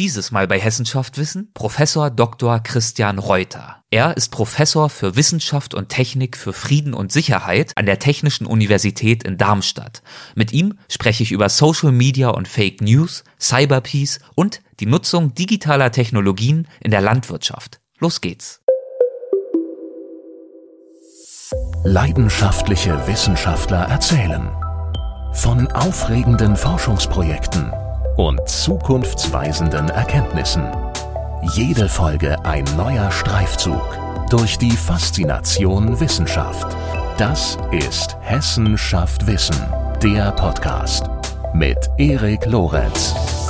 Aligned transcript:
Dieses 0.00 0.30
Mal 0.30 0.48
bei 0.48 0.58
Hessenschaft 0.58 1.18
Wissen 1.18 1.50
Professor 1.52 2.08
Dr. 2.08 2.60
Christian 2.60 3.18
Reuter. 3.18 3.84
Er 3.90 4.16
ist 4.16 4.30
Professor 4.30 4.88
für 4.88 5.14
Wissenschaft 5.14 5.74
und 5.74 5.90
Technik 5.90 6.38
für 6.38 6.54
Frieden 6.54 6.94
und 6.94 7.12
Sicherheit 7.12 7.72
an 7.76 7.84
der 7.84 7.98
Technischen 7.98 8.46
Universität 8.46 9.24
in 9.24 9.36
Darmstadt. 9.36 10.00
Mit 10.34 10.54
ihm 10.54 10.78
spreche 10.88 11.22
ich 11.22 11.32
über 11.32 11.50
Social 11.50 11.92
Media 11.92 12.30
und 12.30 12.48
Fake 12.48 12.80
News, 12.80 13.24
Cyberpeace 13.38 14.20
und 14.34 14.62
die 14.80 14.86
Nutzung 14.86 15.34
digitaler 15.34 15.92
Technologien 15.92 16.66
in 16.80 16.92
der 16.92 17.02
Landwirtschaft. 17.02 17.78
Los 17.98 18.22
geht's. 18.22 18.62
Leidenschaftliche 21.84 23.06
Wissenschaftler 23.06 23.82
erzählen 23.82 24.48
von 25.34 25.70
aufregenden 25.72 26.56
Forschungsprojekten 26.56 27.70
und 28.20 28.46
zukunftsweisenden 28.46 29.88
Erkenntnissen. 29.88 30.62
Jede 31.54 31.88
Folge 31.88 32.36
ein 32.44 32.64
neuer 32.76 33.10
Streifzug 33.10 33.80
durch 34.28 34.58
die 34.58 34.72
Faszination 34.72 35.98
Wissenschaft. 36.00 36.76
Das 37.16 37.56
ist 37.72 38.18
Hessen 38.20 38.76
schafft 38.76 39.26
Wissen, 39.26 39.56
der 40.02 40.32
Podcast 40.32 41.08
mit 41.54 41.78
Erik 41.96 42.44
Lorenz. 42.44 43.49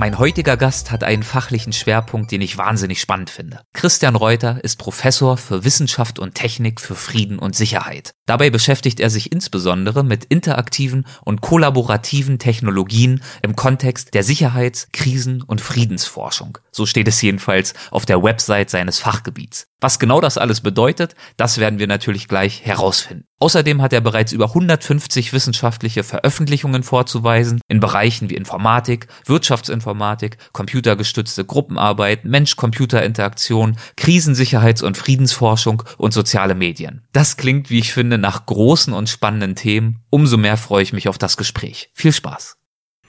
Mein 0.00 0.18
heutiger 0.18 0.56
Gast 0.56 0.90
hat 0.90 1.04
einen 1.04 1.22
fachlichen 1.22 1.74
Schwerpunkt, 1.74 2.32
den 2.32 2.40
ich 2.40 2.56
wahnsinnig 2.56 3.02
spannend 3.02 3.28
finde. 3.28 3.60
Christian 3.74 4.16
Reuter 4.16 4.64
ist 4.64 4.76
Professor 4.76 5.36
für 5.36 5.62
Wissenschaft 5.62 6.18
und 6.18 6.34
Technik 6.34 6.80
für 6.80 6.94
Frieden 6.94 7.38
und 7.38 7.54
Sicherheit. 7.54 8.14
Dabei 8.24 8.48
beschäftigt 8.48 8.98
er 8.98 9.10
sich 9.10 9.30
insbesondere 9.30 10.02
mit 10.02 10.24
interaktiven 10.24 11.04
und 11.22 11.42
kollaborativen 11.42 12.38
Technologien 12.38 13.22
im 13.42 13.56
Kontext 13.56 14.14
der 14.14 14.24
Sicherheits-, 14.24 14.88
Krisen- 14.90 15.42
und 15.42 15.60
Friedensforschung. 15.60 16.56
So 16.72 16.86
steht 16.86 17.06
es 17.06 17.20
jedenfalls 17.20 17.74
auf 17.90 18.06
der 18.06 18.22
Website 18.22 18.70
seines 18.70 18.98
Fachgebiets. 19.00 19.66
Was 19.80 19.98
genau 19.98 20.20
das 20.20 20.36
alles 20.36 20.60
bedeutet, 20.60 21.14
das 21.36 21.58
werden 21.58 21.78
wir 21.78 21.86
natürlich 21.86 22.28
gleich 22.28 22.64
herausfinden. 22.64 23.24
Außerdem 23.38 23.80
hat 23.80 23.94
er 23.94 24.02
bereits 24.02 24.32
über 24.32 24.48
150 24.48 25.32
wissenschaftliche 25.32 26.04
Veröffentlichungen 26.04 26.82
vorzuweisen 26.82 27.62
in 27.68 27.80
Bereichen 27.80 28.28
wie 28.28 28.34
Informatik, 28.34 29.06
Wirtschaftsinformatik, 29.24 30.36
computergestützte 30.52 31.46
Gruppenarbeit, 31.46 32.26
Mensch-Computer-Interaktion, 32.26 33.78
Krisensicherheits- 33.96 34.84
und 34.84 34.98
Friedensforschung 34.98 35.82
und 35.96 36.12
soziale 36.12 36.54
Medien. 36.54 37.02
Das 37.12 37.38
klingt, 37.38 37.70
wie 37.70 37.78
ich 37.78 37.94
finde, 37.94 38.18
nach 38.18 38.44
großen 38.44 38.92
und 38.92 39.08
spannenden 39.08 39.54
Themen. 39.54 40.04
Umso 40.10 40.36
mehr 40.36 40.58
freue 40.58 40.82
ich 40.82 40.92
mich 40.92 41.08
auf 41.08 41.16
das 41.16 41.38
Gespräch. 41.38 41.90
Viel 41.94 42.12
Spaß! 42.12 42.59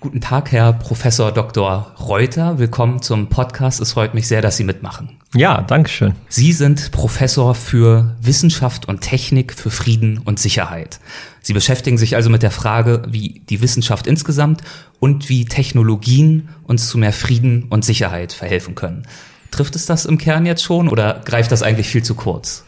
Guten 0.01 0.19
Tag, 0.19 0.51
Herr 0.51 0.73
Professor 0.73 1.31
Dr. 1.31 1.93
Reuter. 1.99 2.57
Willkommen 2.57 3.03
zum 3.03 3.27
Podcast. 3.27 3.79
Es 3.79 3.93
freut 3.93 4.15
mich 4.15 4.27
sehr, 4.27 4.41
dass 4.41 4.57
Sie 4.57 4.63
mitmachen. 4.63 5.19
Ja, 5.35 5.61
danke 5.61 5.91
schön. 5.91 6.15
Sie 6.27 6.53
sind 6.53 6.91
Professor 6.91 7.53
für 7.53 8.15
Wissenschaft 8.19 8.87
und 8.87 9.01
Technik 9.01 9.53
für 9.53 9.69
Frieden 9.69 10.17
und 10.17 10.39
Sicherheit. 10.39 10.99
Sie 11.43 11.53
beschäftigen 11.53 11.99
sich 11.99 12.15
also 12.15 12.31
mit 12.31 12.41
der 12.41 12.49
Frage, 12.49 13.03
wie 13.09 13.43
die 13.47 13.61
Wissenschaft 13.61 14.07
insgesamt 14.07 14.61
und 14.99 15.29
wie 15.29 15.45
Technologien 15.45 16.49
uns 16.63 16.89
zu 16.89 16.97
mehr 16.97 17.13
Frieden 17.13 17.67
und 17.69 17.85
Sicherheit 17.85 18.33
verhelfen 18.33 18.73
können. 18.73 19.05
Trifft 19.51 19.75
es 19.75 19.85
das 19.85 20.07
im 20.07 20.17
Kern 20.17 20.47
jetzt 20.47 20.63
schon 20.63 20.89
oder 20.89 21.21
greift 21.25 21.51
das 21.51 21.61
eigentlich 21.61 21.89
viel 21.89 22.01
zu 22.01 22.15
kurz? 22.15 22.65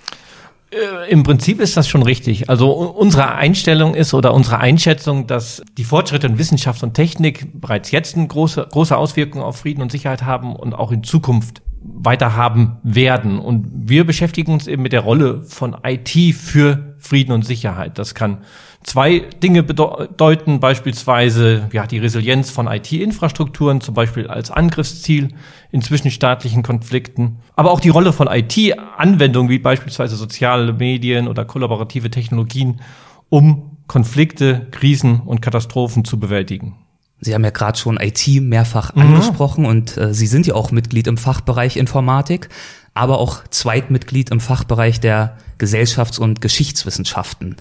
Äh, 0.73 1.09
Im 1.11 1.23
Prinzip 1.23 1.59
ist 1.59 1.77
das 1.77 1.87
schon 1.87 2.03
richtig. 2.03 2.49
Also 2.49 2.71
unsere 2.71 3.35
Einstellung 3.35 3.95
ist 3.95 4.13
oder 4.13 4.33
unsere 4.33 4.59
Einschätzung, 4.59 5.27
dass 5.27 5.61
die 5.77 5.83
Fortschritte 5.83 6.27
in 6.27 6.37
Wissenschaft 6.37 6.83
und 6.83 6.93
Technik 6.93 7.61
bereits 7.61 7.91
jetzt 7.91 8.15
eine 8.15 8.27
große, 8.27 8.67
große 8.71 8.95
Auswirkungen 8.95 9.43
auf 9.43 9.57
Frieden 9.57 9.81
und 9.81 9.91
Sicherheit 9.91 10.23
haben 10.23 10.55
und 10.55 10.73
auch 10.73 10.91
in 10.91 11.03
Zukunft 11.03 11.61
weiter 11.83 12.35
haben 12.35 12.77
werden. 12.83 13.39
Und 13.39 13.67
wir 13.89 14.05
beschäftigen 14.05 14.53
uns 14.53 14.67
eben 14.67 14.81
mit 14.81 14.93
der 14.93 15.01
Rolle 15.01 15.43
von 15.43 15.75
IT 15.83 16.35
für 16.35 16.95
Frieden 16.97 17.33
und 17.33 17.45
Sicherheit. 17.45 17.99
Das 17.99 18.15
kann 18.15 18.39
zwei 18.83 19.19
Dinge 19.41 19.63
bedeuten, 19.63 20.59
beispielsweise 20.59 21.69
ja, 21.71 21.87
die 21.87 21.99
Resilienz 21.99 22.49
von 22.49 22.67
IT-Infrastrukturen, 22.67 23.81
zum 23.81 23.93
Beispiel 23.93 24.27
als 24.27 24.51
Angriffsziel 24.51 25.29
in 25.71 25.81
zwischenstaatlichen 25.81 26.63
Konflikten, 26.63 27.37
aber 27.55 27.71
auch 27.71 27.79
die 27.79 27.89
Rolle 27.89 28.13
von 28.13 28.27
IT-Anwendungen 28.27 29.49
wie 29.49 29.59
beispielsweise 29.59 30.15
soziale 30.15 30.73
Medien 30.73 31.27
oder 31.27 31.45
kollaborative 31.45 32.09
Technologien, 32.11 32.81
um 33.29 33.77
Konflikte, 33.87 34.67
Krisen 34.71 35.21
und 35.21 35.41
Katastrophen 35.41 36.05
zu 36.05 36.19
bewältigen. 36.19 36.75
Sie 37.19 37.33
haben 37.33 37.43
ja 37.43 37.51
gerade 37.51 37.77
schon 37.77 37.97
IT 37.99 38.27
mehrfach 38.41 38.95
mhm. 38.95 39.01
angesprochen 39.01 39.65
und 39.65 39.97
äh, 39.97 40.13
Sie 40.13 40.27
sind 40.27 40.45
ja 40.45 40.55
auch 40.55 40.71
Mitglied 40.71 41.07
im 41.07 41.17
Fachbereich 41.17 41.77
Informatik, 41.77 42.49
aber 42.93 43.19
auch 43.19 43.47
Zweitmitglied 43.49 44.29
im 44.29 44.39
Fachbereich 44.39 44.99
der 44.99 45.37
Gesellschafts- 45.57 46.19
und 46.19 46.41
Geschichtswissenschaften. 46.41 47.55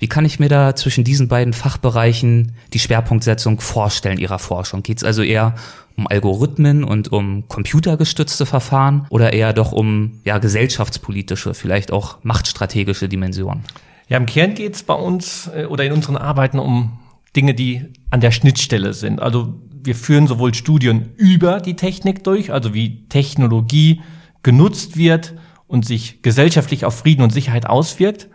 Wie 0.00 0.08
kann 0.08 0.24
ich 0.24 0.40
mir 0.40 0.48
da 0.48 0.74
zwischen 0.74 1.04
diesen 1.04 1.28
beiden 1.28 1.52
Fachbereichen 1.52 2.52
die 2.72 2.78
Schwerpunktsetzung 2.78 3.60
vorstellen 3.60 4.16
Ihrer 4.16 4.38
Forschung? 4.38 4.82
Geht 4.82 4.96
es 4.96 5.04
also 5.04 5.22
eher 5.22 5.54
um 5.94 6.06
Algorithmen 6.06 6.84
und 6.84 7.12
um 7.12 7.46
computergestützte 7.48 8.46
Verfahren 8.46 9.06
oder 9.10 9.34
eher 9.34 9.52
doch 9.52 9.72
um 9.72 10.20
ja, 10.24 10.38
gesellschaftspolitische, 10.38 11.52
vielleicht 11.52 11.92
auch 11.92 12.16
machtstrategische 12.22 13.10
Dimensionen? 13.10 13.62
Ja, 14.08 14.16
im 14.16 14.24
Kern 14.24 14.54
geht 14.54 14.74
es 14.74 14.82
bei 14.82 14.94
uns 14.94 15.50
äh, 15.54 15.66
oder 15.66 15.84
in 15.84 15.92
unseren 15.92 16.16
Arbeiten 16.16 16.58
um 16.58 16.98
Dinge, 17.36 17.52
die 17.52 17.84
an 18.08 18.22
der 18.22 18.30
Schnittstelle 18.30 18.94
sind. 18.94 19.20
Also 19.20 19.52
wir 19.84 19.94
führen 19.94 20.26
sowohl 20.26 20.54
Studien 20.54 21.10
über 21.18 21.60
die 21.60 21.76
Technik 21.76 22.24
durch, 22.24 22.50
also 22.50 22.72
wie 22.72 23.06
Technologie 23.08 24.00
genutzt 24.42 24.96
wird 24.96 25.34
und 25.66 25.84
sich 25.84 26.22
gesellschaftlich 26.22 26.86
auf 26.86 26.96
Frieden 26.96 27.22
und 27.22 27.34
Sicherheit 27.34 27.66
auswirkt, 27.66 28.28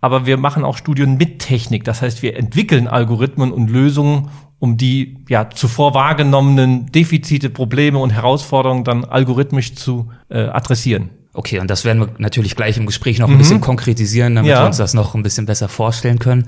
aber 0.00 0.26
wir 0.26 0.36
machen 0.36 0.64
auch 0.64 0.76
Studien 0.76 1.16
mit 1.16 1.40
Technik. 1.40 1.84
Das 1.84 2.02
heißt, 2.02 2.22
wir 2.22 2.36
entwickeln 2.36 2.88
Algorithmen 2.88 3.52
und 3.52 3.68
Lösungen, 3.68 4.30
um 4.58 4.76
die 4.76 5.18
ja 5.28 5.50
zuvor 5.50 5.94
wahrgenommenen 5.94 6.92
Defizite, 6.92 7.50
Probleme 7.50 7.98
und 7.98 8.10
Herausforderungen 8.10 8.84
dann 8.84 9.04
algorithmisch 9.04 9.74
zu 9.74 10.10
äh, 10.28 10.44
adressieren. 10.44 11.10
Okay, 11.32 11.60
und 11.60 11.70
das 11.70 11.84
werden 11.84 12.00
wir 12.00 12.08
natürlich 12.18 12.56
gleich 12.56 12.76
im 12.76 12.86
Gespräch 12.86 13.20
noch 13.20 13.28
ein 13.28 13.34
mhm. 13.34 13.38
bisschen 13.38 13.60
konkretisieren, 13.60 14.34
damit 14.34 14.50
ja. 14.50 14.62
wir 14.62 14.66
uns 14.66 14.78
das 14.78 14.94
noch 14.94 15.14
ein 15.14 15.22
bisschen 15.22 15.46
besser 15.46 15.68
vorstellen 15.68 16.18
können. 16.18 16.46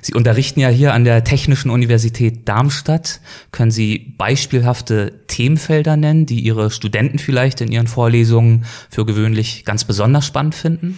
Sie 0.00 0.14
unterrichten 0.14 0.58
ja 0.58 0.70
hier 0.70 0.94
an 0.94 1.04
der 1.04 1.22
Technischen 1.22 1.70
Universität 1.70 2.48
Darmstadt. 2.48 3.20
Können 3.50 3.70
Sie 3.70 4.14
beispielhafte 4.16 5.26
Themenfelder 5.26 5.98
nennen, 5.98 6.24
die 6.24 6.40
Ihre 6.40 6.70
Studenten 6.70 7.18
vielleicht 7.18 7.60
in 7.60 7.70
Ihren 7.70 7.88
Vorlesungen 7.88 8.64
für 8.88 9.04
gewöhnlich 9.04 9.66
ganz 9.66 9.84
besonders 9.84 10.24
spannend 10.24 10.54
finden? 10.54 10.96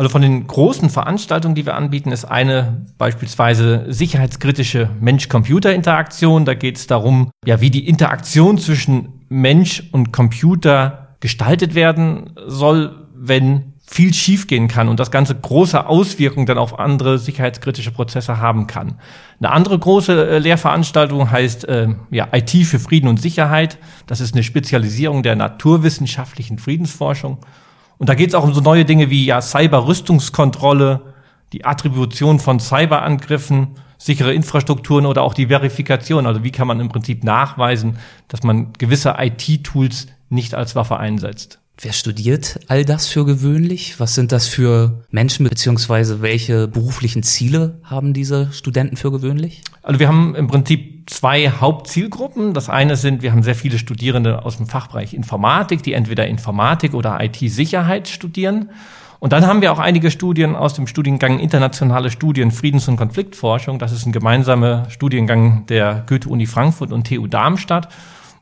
Also 0.00 0.08
von 0.08 0.22
den 0.22 0.46
großen 0.46 0.88
Veranstaltungen, 0.88 1.54
die 1.54 1.66
wir 1.66 1.74
anbieten, 1.74 2.10
ist 2.10 2.24
eine 2.24 2.86
beispielsweise 2.96 3.84
sicherheitskritische 3.88 4.88
Mensch-Computer-Interaktion. 4.98 6.46
Da 6.46 6.54
geht 6.54 6.78
es 6.78 6.86
darum, 6.86 7.30
ja, 7.44 7.60
wie 7.60 7.68
die 7.68 7.86
Interaktion 7.86 8.56
zwischen 8.56 9.26
Mensch 9.28 9.82
und 9.92 10.10
Computer 10.10 11.16
gestaltet 11.20 11.74
werden 11.74 12.30
soll, 12.46 13.08
wenn 13.14 13.74
viel 13.86 14.14
schiefgehen 14.14 14.68
kann 14.68 14.88
und 14.88 14.98
das 14.98 15.10
Ganze 15.10 15.34
große 15.34 15.86
Auswirkungen 15.86 16.46
dann 16.46 16.56
auf 16.56 16.78
andere 16.78 17.18
sicherheitskritische 17.18 17.90
Prozesse 17.90 18.38
haben 18.38 18.66
kann. 18.66 18.94
Eine 19.38 19.52
andere 19.52 19.78
große 19.78 20.30
äh, 20.30 20.38
Lehrveranstaltung 20.38 21.30
heißt 21.30 21.68
äh, 21.68 21.88
ja, 22.10 22.26
IT 22.32 22.52
für 22.64 22.78
Frieden 22.78 23.08
und 23.08 23.20
Sicherheit. 23.20 23.76
Das 24.06 24.22
ist 24.22 24.32
eine 24.32 24.44
Spezialisierung 24.44 25.22
der 25.22 25.36
naturwissenschaftlichen 25.36 26.58
Friedensforschung. 26.58 27.44
Und 28.00 28.08
da 28.08 28.14
geht 28.14 28.30
es 28.30 28.34
auch 28.34 28.44
um 28.44 28.54
so 28.54 28.62
neue 28.62 28.86
Dinge 28.86 29.10
wie 29.10 29.26
ja 29.26 29.42
Cyber-Rüstungskontrolle, 29.42 31.02
die 31.52 31.66
Attribution 31.66 32.40
von 32.40 32.58
Cyberangriffen, 32.58 33.76
sichere 33.98 34.32
Infrastrukturen 34.32 35.04
oder 35.04 35.20
auch 35.20 35.34
die 35.34 35.48
Verifikation. 35.48 36.26
Also 36.26 36.42
wie 36.42 36.50
kann 36.50 36.66
man 36.66 36.80
im 36.80 36.88
Prinzip 36.88 37.24
nachweisen, 37.24 37.98
dass 38.28 38.42
man 38.42 38.72
gewisse 38.78 39.16
IT-Tools 39.18 40.06
nicht 40.30 40.54
als 40.54 40.74
Waffe 40.74 40.96
einsetzt. 40.96 41.59
Wer 41.82 41.94
studiert 41.94 42.60
all 42.68 42.84
das 42.84 43.06
für 43.08 43.24
gewöhnlich? 43.24 43.98
Was 43.98 44.14
sind 44.14 44.32
das 44.32 44.46
für 44.46 45.02
Menschen 45.10 45.48
beziehungsweise 45.48 46.20
welche 46.20 46.68
beruflichen 46.68 47.22
Ziele 47.22 47.78
haben 47.84 48.12
diese 48.12 48.52
Studenten 48.52 48.98
für 48.98 49.10
gewöhnlich? 49.10 49.62
Also 49.82 49.98
wir 49.98 50.06
haben 50.06 50.34
im 50.34 50.46
Prinzip 50.46 51.08
zwei 51.08 51.48
Hauptzielgruppen. 51.48 52.52
Das 52.52 52.68
eine 52.68 52.96
sind, 52.96 53.22
wir 53.22 53.32
haben 53.32 53.42
sehr 53.42 53.54
viele 53.54 53.78
Studierende 53.78 54.44
aus 54.44 54.58
dem 54.58 54.66
Fachbereich 54.66 55.14
Informatik, 55.14 55.82
die 55.82 55.94
entweder 55.94 56.26
Informatik 56.26 56.92
oder 56.92 57.18
IT-Sicherheit 57.18 58.08
studieren. 58.08 58.68
Und 59.18 59.32
dann 59.32 59.46
haben 59.46 59.62
wir 59.62 59.72
auch 59.72 59.78
einige 59.78 60.10
Studien 60.10 60.56
aus 60.56 60.74
dem 60.74 60.86
Studiengang 60.86 61.38
Internationale 61.38 62.10
Studien 62.10 62.50
Friedens- 62.50 62.88
und 62.88 62.98
Konfliktforschung. 62.98 63.78
Das 63.78 63.92
ist 63.92 64.04
ein 64.04 64.12
gemeinsamer 64.12 64.90
Studiengang 64.90 65.64
der 65.64 66.04
Goethe-Uni 66.06 66.44
Frankfurt 66.44 66.92
und 66.92 67.06
TU 67.06 67.26
Darmstadt 67.26 67.88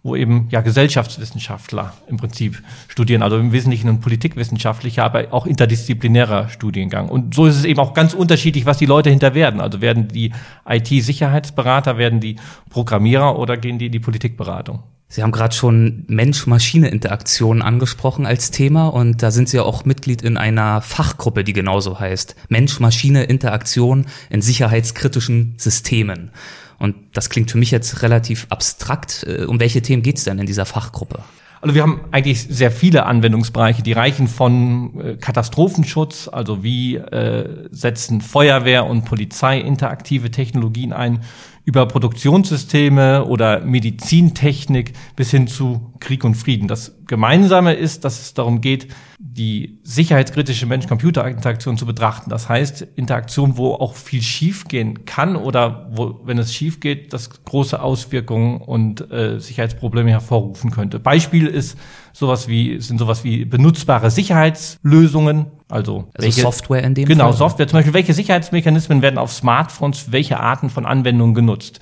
wo 0.02 0.16
eben 0.16 0.48
ja 0.50 0.60
Gesellschaftswissenschaftler 0.60 1.92
im 2.06 2.16
Prinzip 2.16 2.62
studieren, 2.88 3.22
also 3.22 3.36
im 3.36 3.52
Wesentlichen 3.52 3.88
ein 3.88 4.00
politikwissenschaftlicher, 4.00 5.04
aber 5.04 5.32
auch 5.32 5.46
interdisziplinärer 5.46 6.48
Studiengang. 6.48 7.08
Und 7.08 7.34
so 7.34 7.46
ist 7.46 7.56
es 7.56 7.64
eben 7.64 7.80
auch 7.80 7.94
ganz 7.94 8.14
unterschiedlich, 8.14 8.66
was 8.66 8.78
die 8.78 8.86
Leute 8.86 9.10
hinter 9.10 9.34
werden. 9.34 9.60
Also 9.60 9.80
werden 9.80 10.08
die 10.08 10.32
IT-Sicherheitsberater, 10.68 11.98
werden 11.98 12.20
die 12.20 12.36
Programmierer 12.70 13.38
oder 13.38 13.56
gehen 13.56 13.78
die 13.78 13.86
in 13.86 13.92
die 13.92 14.00
Politikberatung? 14.00 14.82
Sie 15.10 15.22
haben 15.22 15.32
gerade 15.32 15.54
schon 15.54 16.04
Mensch-Maschine-Interaktion 16.08 17.62
angesprochen 17.62 18.26
als 18.26 18.50
Thema 18.50 18.88
und 18.88 19.22
da 19.22 19.30
sind 19.30 19.48
Sie 19.48 19.56
ja 19.56 19.62
auch 19.62 19.86
Mitglied 19.86 20.20
in 20.20 20.36
einer 20.36 20.82
Fachgruppe, 20.82 21.44
die 21.44 21.54
genauso 21.54 21.98
heißt. 21.98 22.36
Mensch-Maschine-Interaktion 22.50 24.04
in 24.28 24.42
sicherheitskritischen 24.42 25.54
Systemen. 25.56 26.30
Und 26.78 26.94
das 27.12 27.28
klingt 27.28 27.50
für 27.50 27.58
mich 27.58 27.70
jetzt 27.70 28.02
relativ 28.02 28.46
abstrakt. 28.50 29.24
Äh, 29.26 29.44
um 29.44 29.60
welche 29.60 29.82
Themen 29.82 30.02
geht 30.02 30.18
es 30.18 30.24
denn 30.24 30.38
in 30.38 30.46
dieser 30.46 30.66
Fachgruppe? 30.66 31.20
Also 31.60 31.74
wir 31.74 31.82
haben 31.82 32.02
eigentlich 32.12 32.46
sehr 32.48 32.70
viele 32.70 33.06
Anwendungsbereiche, 33.06 33.82
die 33.82 33.92
reichen 33.92 34.28
von 34.28 35.00
äh, 35.00 35.16
Katastrophenschutz, 35.16 36.28
also 36.28 36.62
wie 36.62 36.96
äh, 36.96 37.68
setzen 37.72 38.20
Feuerwehr 38.20 38.86
und 38.86 39.04
Polizei 39.04 39.58
interaktive 39.58 40.30
Technologien 40.30 40.92
ein, 40.92 41.24
über 41.64 41.86
Produktionssysteme 41.86 43.24
oder 43.24 43.60
Medizintechnik 43.60 44.92
bis 45.16 45.30
hin 45.30 45.48
zu 45.48 45.92
Krieg 46.00 46.24
und 46.24 46.34
Frieden. 46.34 46.68
Das 46.68 46.96
Gemeinsame 47.06 47.74
ist, 47.74 48.04
dass 48.04 48.20
es 48.20 48.34
darum 48.34 48.60
geht, 48.60 48.88
die 49.18 49.80
sicherheitskritische 49.82 50.66
Mensch-Computer-Interaktion 50.66 51.76
zu 51.76 51.86
betrachten. 51.86 52.30
Das 52.30 52.48
heißt, 52.48 52.82
Interaktion, 52.94 53.56
wo 53.56 53.74
auch 53.74 53.94
viel 53.94 54.22
schiefgehen 54.22 55.04
kann 55.06 55.36
oder 55.36 55.88
wo, 55.92 56.20
wenn 56.24 56.38
es 56.38 56.54
schief 56.54 56.80
geht, 56.80 57.12
das 57.12 57.44
große 57.44 57.80
Auswirkungen 57.82 58.60
und 58.60 59.10
äh, 59.10 59.40
Sicherheitsprobleme 59.40 60.10
hervorrufen 60.10 60.70
könnte. 60.70 61.00
Beispiel 61.00 61.46
ist 61.46 61.76
sowas 62.12 62.48
wie, 62.48 62.80
sind 62.80 62.98
sowas 62.98 63.24
wie 63.24 63.44
benutzbare 63.44 64.10
Sicherheitslösungen, 64.10 65.46
also, 65.68 65.96
also 65.98 66.06
welche, 66.18 66.40
Software 66.40 66.82
in 66.82 66.94
dem 66.94 67.06
Genau, 67.06 67.28
Fall? 67.28 67.36
Software. 67.36 67.68
Zum 67.68 67.78
Beispiel, 67.78 67.94
welche 67.94 68.14
Sicherheitsmechanismen 68.14 69.02
werden 69.02 69.18
auf 69.18 69.32
Smartphones, 69.32 70.12
welche 70.12 70.40
Arten 70.40 70.70
von 70.70 70.86
Anwendungen 70.86 71.34
genutzt? 71.34 71.80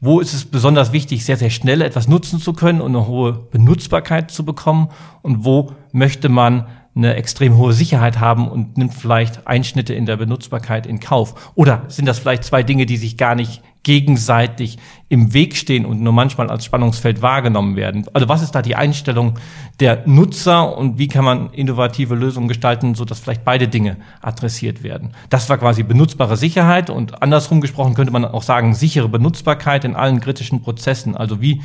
Wo 0.00 0.20
ist 0.20 0.32
es 0.32 0.44
besonders 0.44 0.92
wichtig, 0.92 1.24
sehr, 1.24 1.36
sehr 1.36 1.50
schnell 1.50 1.82
etwas 1.82 2.06
nutzen 2.06 2.38
zu 2.38 2.52
können 2.52 2.80
und 2.80 2.94
eine 2.94 3.08
hohe 3.08 3.32
Benutzbarkeit 3.32 4.30
zu 4.30 4.44
bekommen? 4.44 4.90
Und 5.22 5.44
wo 5.44 5.72
möchte 5.90 6.28
man 6.28 6.68
eine 6.94 7.14
extrem 7.14 7.56
hohe 7.56 7.72
Sicherheit 7.72 8.20
haben 8.20 8.48
und 8.48 8.78
nimmt 8.78 8.94
vielleicht 8.94 9.48
Einschnitte 9.48 9.94
in 9.94 10.06
der 10.06 10.16
Benutzbarkeit 10.16 10.86
in 10.86 11.00
Kauf? 11.00 11.52
Oder 11.56 11.82
sind 11.88 12.06
das 12.06 12.20
vielleicht 12.20 12.44
zwei 12.44 12.62
Dinge, 12.62 12.86
die 12.86 12.96
sich 12.96 13.16
gar 13.16 13.34
nicht 13.34 13.60
gegenseitig 13.82 14.78
im 15.08 15.32
Weg 15.32 15.56
stehen 15.56 15.86
und 15.86 16.02
nur 16.02 16.12
manchmal 16.12 16.50
als 16.50 16.64
Spannungsfeld 16.64 17.22
wahrgenommen 17.22 17.76
werden? 17.76 18.06
Also 18.12 18.28
was 18.28 18.42
ist 18.42 18.54
da 18.54 18.62
die 18.62 18.76
Einstellung 18.76 19.38
der 19.80 20.06
Nutzer 20.06 20.76
und 20.76 20.98
wie 20.98 21.08
kann 21.08 21.24
man 21.24 21.50
innovative 21.50 22.14
Lösungen 22.14 22.48
gestalten, 22.48 22.94
so 22.94 23.04
dass 23.04 23.20
vielleicht 23.20 23.44
beide 23.44 23.68
Dinge 23.68 23.96
adressiert 24.20 24.82
werden? 24.82 25.12
Das 25.30 25.48
war 25.48 25.58
quasi 25.58 25.82
benutzbare 25.82 26.36
Sicherheit 26.36 26.90
und 26.90 27.22
andersrum 27.22 27.60
gesprochen 27.60 27.94
könnte 27.94 28.12
man 28.12 28.24
auch 28.24 28.42
sagen, 28.42 28.74
sichere 28.74 29.08
Benutzbarkeit 29.08 29.84
in 29.84 29.96
allen 29.96 30.20
kritischen 30.20 30.62
Prozessen. 30.62 31.16
Also 31.16 31.40
wie 31.40 31.62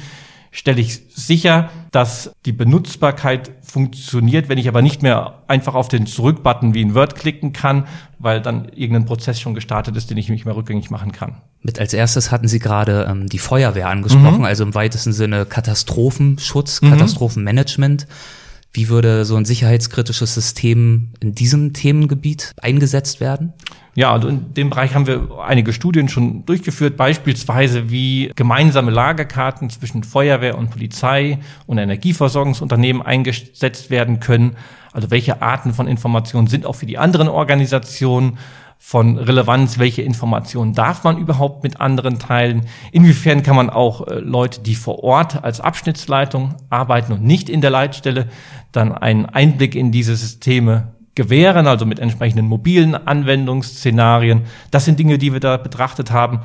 stelle 0.53 0.79
ich 0.79 1.01
sicher, 1.13 1.69
dass 1.91 2.31
die 2.45 2.51
Benutzbarkeit 2.51 3.51
funktioniert, 3.63 4.50
wenn 4.50 4.59
ich 4.59 4.67
aber 4.67 4.83
nicht 4.83 5.01
mehr 5.01 5.41
einfach 5.47 5.73
auf 5.73 5.88
den 5.88 6.05
Zurück-Button 6.05 6.75
wie 6.75 6.81
in 6.81 6.94
Word 6.94 7.15
klicken 7.15 7.53
kann, 7.53 7.88
weil 8.19 8.39
dann 8.39 8.69
irgendein 8.69 9.05
Prozess 9.05 9.41
schon 9.41 9.55
gestartet 9.55 9.97
ist, 9.97 10.11
den 10.11 10.17
ich 10.17 10.29
nicht 10.29 10.45
mehr 10.45 10.55
rückgängig 10.55 10.91
machen 10.91 11.11
kann. 11.11 11.41
Mit 11.61 11.79
als 11.79 11.94
erstes 11.94 12.31
hatten 12.31 12.47
Sie 12.47 12.59
gerade 12.59 13.07
ähm, 13.09 13.27
die 13.27 13.39
Feuerwehr 13.39 13.89
angesprochen, 13.89 14.39
mhm. 14.39 14.45
also 14.45 14.63
im 14.63 14.75
weitesten 14.75 15.11
Sinne 15.11 15.45
Katastrophenschutz, 15.47 16.81
mhm. 16.81 16.91
Katastrophenmanagement. 16.91 18.05
Wie 18.73 18.89
würde 18.89 19.23
so 19.23 19.35
ein 19.35 19.45
sicherheitskritisches 19.45 20.33
System 20.33 21.09
in 21.19 21.35
diesem 21.35 21.73
Themengebiet 21.73 22.53
eingesetzt 22.59 23.19
werden? 23.19 23.53
Ja, 23.93 24.11
also 24.11 24.27
in 24.27 24.55
dem 24.55 24.71
Bereich 24.71 24.95
haben 24.95 25.05
wir 25.05 25.37
einige 25.45 25.71
Studien 25.73 26.09
schon 26.09 26.43
durchgeführt, 26.47 26.97
beispielsweise 26.97 27.91
wie 27.91 28.31
gemeinsame 28.35 28.89
Lagerkarten 28.89 29.69
zwischen 29.69 30.03
Feuerwehr 30.03 30.57
und 30.57 30.71
Polizei 30.71 31.37
und 31.67 31.77
Energieversorgungsunternehmen 31.77 33.03
eingesetzt 33.03 33.91
werden 33.91 34.19
können. 34.19 34.55
Also 34.91 35.11
welche 35.11 35.43
Arten 35.43 35.73
von 35.73 35.87
Informationen 35.87 36.47
sind 36.47 36.65
auch 36.65 36.75
für 36.75 36.87
die 36.87 36.97
anderen 36.97 37.27
Organisationen 37.27 38.39
von 38.85 39.18
Relevanz, 39.18 39.80
welche 39.80 40.01
Informationen 40.01 40.74
darf 40.74 41.06
man 41.06 41.18
überhaupt 41.18 41.63
mit 41.63 41.80
anderen 41.80 42.19
teilen, 42.19 42.65
inwiefern 42.91 43.41
kann 43.41 43.56
man 43.56 43.69
auch 43.69 44.06
äh, 44.06 44.15
Leute, 44.15 44.59
die 44.59 44.75
vor 44.75 45.06
Ort 45.06 45.41
als 45.41 45.62
Abschnittsleitung 45.62 46.56
arbeiten 46.69 47.13
und 47.13 47.24
nicht 47.24 47.47
in 47.47 47.62
der 47.62 47.69
Leitstelle, 47.69 48.27
dann 48.74 48.91
einen 48.91 49.25
Einblick 49.25 49.75
in 49.75 49.94
diese 49.94 50.18
Systeme 50.18 50.95
gewähren, 51.15 51.65
also 51.65 51.85
mit 51.85 51.97
entsprechenden 51.97 52.45
mobilen 52.45 52.94
Anwendungsszenarien. 52.94 54.41
Das 54.69 54.83
sind 54.83 55.00
Dinge, 55.00 55.18
die 55.18 55.31
wir 55.31 55.39
da 55.39 55.56
betrachtet 55.56 56.12
haben. 56.12 56.41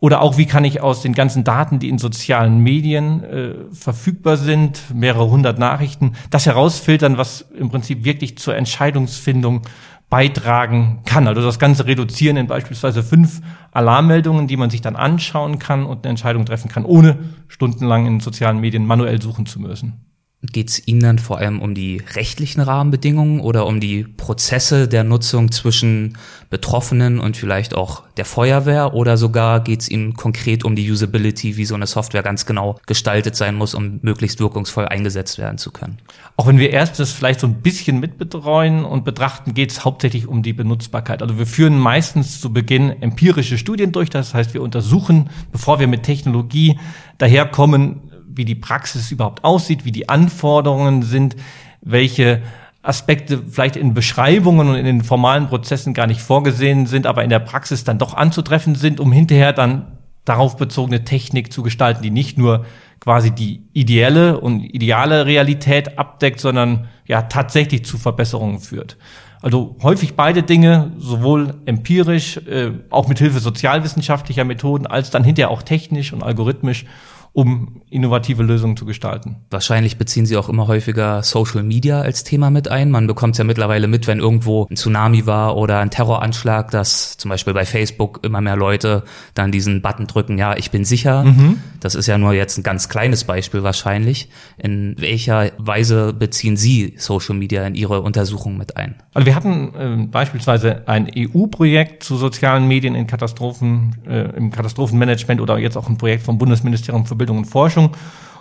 Oder 0.00 0.20
auch, 0.20 0.36
wie 0.36 0.46
kann 0.46 0.64
ich 0.64 0.82
aus 0.82 1.02
den 1.02 1.14
ganzen 1.14 1.44
Daten, 1.44 1.78
die 1.78 1.88
in 1.88 1.98
sozialen 1.98 2.58
Medien 2.58 3.24
äh, 3.24 3.54
verfügbar 3.72 4.36
sind, 4.36 4.82
mehrere 4.92 5.30
hundert 5.30 5.58
Nachrichten, 5.60 6.12
das 6.30 6.46
herausfiltern, 6.46 7.16
was 7.16 7.42
im 7.56 7.70
Prinzip 7.70 8.04
wirklich 8.04 8.36
zur 8.36 8.56
Entscheidungsfindung 8.56 9.62
beitragen 10.08 11.00
kann. 11.04 11.26
Also 11.26 11.42
das 11.42 11.58
Ganze 11.58 11.86
reduzieren 11.86 12.36
in 12.36 12.46
beispielsweise 12.46 13.02
fünf 13.02 13.40
Alarmmeldungen, 13.72 14.46
die 14.46 14.56
man 14.56 14.70
sich 14.70 14.80
dann 14.80 14.96
anschauen 14.96 15.58
kann 15.58 15.84
und 15.84 16.04
eine 16.04 16.10
Entscheidung 16.10 16.46
treffen 16.46 16.70
kann, 16.70 16.84
ohne 16.84 17.18
stundenlang 17.48 18.06
in 18.06 18.20
sozialen 18.20 18.60
Medien 18.60 18.86
manuell 18.86 19.20
suchen 19.20 19.46
zu 19.46 19.60
müssen. 19.60 20.05
Geht 20.42 20.68
es 20.68 20.86
Ihnen 20.86 21.00
dann 21.00 21.18
vor 21.18 21.38
allem 21.38 21.62
um 21.62 21.74
die 21.74 22.02
rechtlichen 22.14 22.60
Rahmenbedingungen 22.60 23.40
oder 23.40 23.66
um 23.66 23.80
die 23.80 24.04
Prozesse 24.04 24.86
der 24.86 25.02
Nutzung 25.02 25.50
zwischen 25.50 26.18
Betroffenen 26.50 27.18
und 27.20 27.36
vielleicht 27.36 27.74
auch 27.74 28.02
der 28.18 28.26
Feuerwehr 28.26 28.94
oder 28.94 29.16
sogar 29.16 29.60
geht 29.60 29.80
es 29.80 29.88
Ihnen 29.88 30.14
konkret 30.14 30.64
um 30.64 30.76
die 30.76 30.90
Usability, 30.90 31.56
wie 31.56 31.64
so 31.64 31.74
eine 31.74 31.86
Software 31.86 32.22
ganz 32.22 32.44
genau 32.44 32.78
gestaltet 32.86 33.34
sein 33.34 33.54
muss, 33.54 33.74
um 33.74 33.98
möglichst 34.02 34.38
wirkungsvoll 34.38 34.86
eingesetzt 34.86 35.38
werden 35.38 35.56
zu 35.56 35.70
können? 35.70 35.98
Auch 36.36 36.46
wenn 36.46 36.58
wir 36.58 36.70
erst 36.70 37.00
das 37.00 37.12
vielleicht 37.12 37.40
so 37.40 37.46
ein 37.46 37.62
bisschen 37.62 37.98
mitbetreuen 37.98 38.84
und 38.84 39.04
betrachten, 39.04 39.54
geht 39.54 39.72
es 39.72 39.84
hauptsächlich 39.86 40.28
um 40.28 40.42
die 40.42 40.52
Benutzbarkeit. 40.52 41.22
Also 41.22 41.38
wir 41.38 41.46
führen 41.46 41.78
meistens 41.78 42.40
zu 42.40 42.52
Beginn 42.52 42.90
empirische 43.02 43.56
Studien 43.56 43.90
durch, 43.90 44.10
das 44.10 44.34
heißt 44.34 44.52
wir 44.52 44.62
untersuchen, 44.62 45.30
bevor 45.50 45.80
wir 45.80 45.86
mit 45.86 46.02
Technologie 46.02 46.78
daherkommen, 47.18 48.02
wie 48.36 48.44
die 48.44 48.54
Praxis 48.54 49.10
überhaupt 49.10 49.44
aussieht, 49.44 49.84
wie 49.84 49.92
die 49.92 50.08
Anforderungen 50.08 51.02
sind, 51.02 51.36
welche 51.80 52.42
Aspekte 52.82 53.42
vielleicht 53.48 53.76
in 53.76 53.94
Beschreibungen 53.94 54.68
und 54.68 54.76
in 54.76 54.84
den 54.84 55.02
formalen 55.02 55.48
Prozessen 55.48 55.92
gar 55.94 56.06
nicht 56.06 56.20
vorgesehen 56.20 56.86
sind, 56.86 57.06
aber 57.06 57.24
in 57.24 57.30
der 57.30 57.40
Praxis 57.40 57.84
dann 57.84 57.98
doch 57.98 58.14
anzutreffen 58.14 58.74
sind, 58.74 59.00
um 59.00 59.12
hinterher 59.12 59.52
dann 59.52 59.98
darauf 60.24 60.56
bezogene 60.56 61.04
Technik 61.04 61.52
zu 61.52 61.62
gestalten, 61.62 62.02
die 62.02 62.10
nicht 62.10 62.38
nur 62.38 62.64
quasi 63.00 63.30
die 63.30 63.62
ideelle 63.72 64.40
und 64.40 64.62
ideale 64.62 65.26
Realität 65.26 65.98
abdeckt, 65.98 66.40
sondern 66.40 66.88
ja 67.06 67.22
tatsächlich 67.22 67.84
zu 67.84 67.98
Verbesserungen 67.98 68.60
führt. 68.60 68.96
Also 69.42 69.76
häufig 69.82 70.14
beide 70.14 70.42
Dinge, 70.42 70.92
sowohl 70.98 71.54
empirisch, 71.66 72.38
äh, 72.38 72.72
auch 72.90 73.06
mit 73.06 73.18
Hilfe 73.18 73.38
sozialwissenschaftlicher 73.38 74.44
Methoden, 74.44 74.86
als 74.86 75.10
dann 75.10 75.24
hinterher 75.24 75.50
auch 75.50 75.62
technisch 75.62 76.12
und 76.12 76.22
algorithmisch 76.22 76.86
um 77.36 77.82
innovative 77.90 78.42
Lösungen 78.42 78.78
zu 78.78 78.86
gestalten. 78.86 79.36
Wahrscheinlich 79.50 79.98
beziehen 79.98 80.24
Sie 80.24 80.38
auch 80.38 80.48
immer 80.48 80.68
häufiger 80.68 81.22
Social 81.22 81.62
Media 81.62 82.00
als 82.00 82.24
Thema 82.24 82.48
mit 82.48 82.68
ein. 82.68 82.90
Man 82.90 83.06
bekommt 83.06 83.34
es 83.34 83.38
ja 83.38 83.44
mittlerweile 83.44 83.88
mit, 83.88 84.06
wenn 84.06 84.20
irgendwo 84.20 84.66
ein 84.70 84.76
Tsunami 84.76 85.26
war 85.26 85.54
oder 85.54 85.80
ein 85.80 85.90
Terroranschlag, 85.90 86.70
dass 86.70 87.18
zum 87.18 87.28
Beispiel 87.28 87.52
bei 87.52 87.66
Facebook 87.66 88.20
immer 88.22 88.40
mehr 88.40 88.56
Leute 88.56 89.04
dann 89.34 89.52
diesen 89.52 89.82
Button 89.82 90.06
drücken, 90.06 90.38
ja, 90.38 90.56
ich 90.56 90.70
bin 90.70 90.86
sicher. 90.86 91.24
Mhm. 91.24 91.58
Das 91.78 91.94
ist 91.94 92.06
ja 92.06 92.16
nur 92.16 92.32
jetzt 92.32 92.56
ein 92.56 92.62
ganz 92.62 92.88
kleines 92.88 93.24
Beispiel 93.24 93.62
wahrscheinlich. 93.62 94.30
In 94.56 94.96
welcher 94.98 95.52
Weise 95.58 96.14
beziehen 96.14 96.56
Sie 96.56 96.94
Social 96.96 97.34
Media 97.34 97.66
in 97.66 97.74
Ihre 97.74 98.00
Untersuchung 98.00 98.56
mit 98.56 98.78
ein? 98.78 98.94
Also 99.12 99.26
wir 99.26 99.34
hatten 99.34 99.74
äh, 99.74 100.06
beispielsweise 100.06 100.88
ein 100.88 101.10
EU-Projekt 101.14 102.02
zu 102.02 102.16
sozialen 102.16 102.66
Medien 102.66 102.94
in 102.94 103.06
Katastrophen, 103.06 103.96
äh, 104.08 104.34
im 104.36 104.50
Katastrophenmanagement 104.50 105.42
oder 105.42 105.58
jetzt 105.58 105.76
auch 105.76 105.90
ein 105.90 105.98
Projekt 105.98 106.22
vom 106.22 106.38
Bundesministerium 106.38 107.04
für 107.04 107.14
Bildung 107.14 107.25
und 107.34 107.46
Forschung. 107.46 107.90